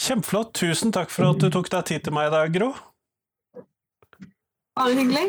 Kjempeflott. 0.00 0.54
Tusen 0.56 0.94
takk 0.96 1.12
for 1.12 1.28
at 1.28 1.42
du 1.42 1.50
tok 1.52 1.68
deg 1.72 1.86
tid 1.90 2.06
til 2.06 2.16
meg 2.16 2.30
i 2.30 2.34
dag, 2.34 2.54
Gro. 2.54 2.72
Bare 4.78 4.96
hyggelig. 4.96 5.26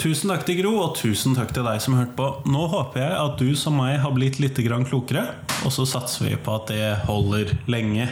Tusen 0.00 0.30
takk 0.32 0.46
til 0.48 0.62
Gro, 0.62 0.70
og 0.80 0.94
tusen 0.96 1.34
takk 1.36 1.50
til 1.52 1.66
deg 1.66 1.80
som 1.84 1.98
hørte 1.98 2.14
på. 2.16 2.26
Nå 2.48 2.62
håper 2.72 3.02
jeg 3.02 3.16
at 3.20 3.34
du 3.36 3.50
som 3.58 3.74
meg 3.76 3.98
har 4.00 4.14
blitt 4.16 4.38
litt 4.40 4.56
klokere, 4.56 5.26
og 5.60 5.74
så 5.76 5.84
satser 5.84 6.24
vi 6.24 6.38
på 6.40 6.54
at 6.56 6.72
det 6.72 6.86
holder 7.04 7.52
lenge. 7.68 8.06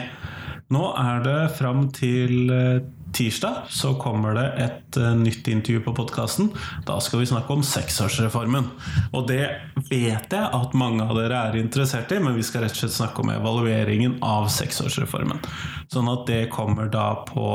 Nå 0.69 0.83
er 0.93 1.23
det 1.25 1.39
fram 1.57 1.87
til 1.89 2.51
eh, 2.53 2.83
tirsdag 3.17 3.71
så 3.73 3.95
kommer 3.97 4.37
det 4.37 4.45
et 4.61 4.99
eh, 5.01 5.15
nytt 5.17 5.49
intervju 5.49 5.81
på 5.87 5.95
podkasten. 5.97 6.51
Da 6.85 6.99
skal 7.01 7.23
vi 7.23 7.31
snakke 7.31 7.57
om 7.57 7.65
seksårsreformen. 7.65 8.69
Og 9.09 9.25
det 9.31 9.47
vet 9.89 10.29
jeg 10.29 10.45
at 10.45 10.77
mange 10.77 11.09
av 11.09 11.17
dere 11.17 11.41
er 11.49 11.57
interessert 11.57 12.13
i, 12.13 12.21
men 12.21 12.37
vi 12.37 12.45
skal 12.45 12.67
rett 12.67 12.77
og 12.77 12.83
slett 12.83 12.99
snakke 12.99 13.25
om 13.25 13.33
evalueringen 13.33 14.19
av 14.21 14.45
seksårsreformen. 14.53 15.41
Sånn 15.89 16.13
at 16.13 16.29
det 16.29 16.43
kommer 16.53 16.93
da 16.93 17.15
på 17.25 17.49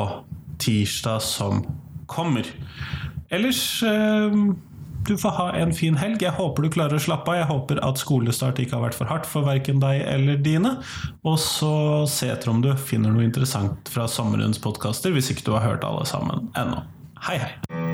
tirsdag 0.59 1.23
som 1.23 1.62
kommer. 2.11 2.51
Ellers 3.35 3.83
eh, 3.83 4.38
du 5.05 5.16
får 5.18 5.31
ha 5.37 5.49
en 5.59 5.75
fin 5.77 5.97
helg. 6.01 6.23
Jeg 6.23 6.37
håper 6.38 6.64
du 6.64 6.70
klarer 6.73 6.97
å 6.97 7.03
slappe 7.03 7.33
av. 7.33 7.40
Jeg 7.42 7.51
håper 7.51 7.81
at 7.85 8.01
skolestart 8.01 8.61
ikke 8.62 8.79
har 8.79 8.87
vært 8.87 8.99
for 8.99 9.11
hardt 9.11 9.29
for 9.29 9.47
verken 9.49 9.83
deg 9.83 10.01
eller 10.09 10.40
dine. 10.40 10.77
Og 11.27 11.37
så 11.42 11.75
se 12.11 12.31
etter 12.33 12.53
om 12.55 12.62
du 12.64 12.73
finner 12.79 13.12
noe 13.12 13.27
interessant 13.27 13.92
fra 13.92 14.09
sommerens 14.11 14.62
podkaster, 14.62 15.12
hvis 15.12 15.35
ikke 15.35 15.51
du 15.51 15.57
har 15.59 15.66
hørt 15.66 15.88
alle 15.88 16.07
sammen 16.09 16.49
ennå. 16.57 16.87
Hei, 17.25 17.40
hei! 17.42 17.93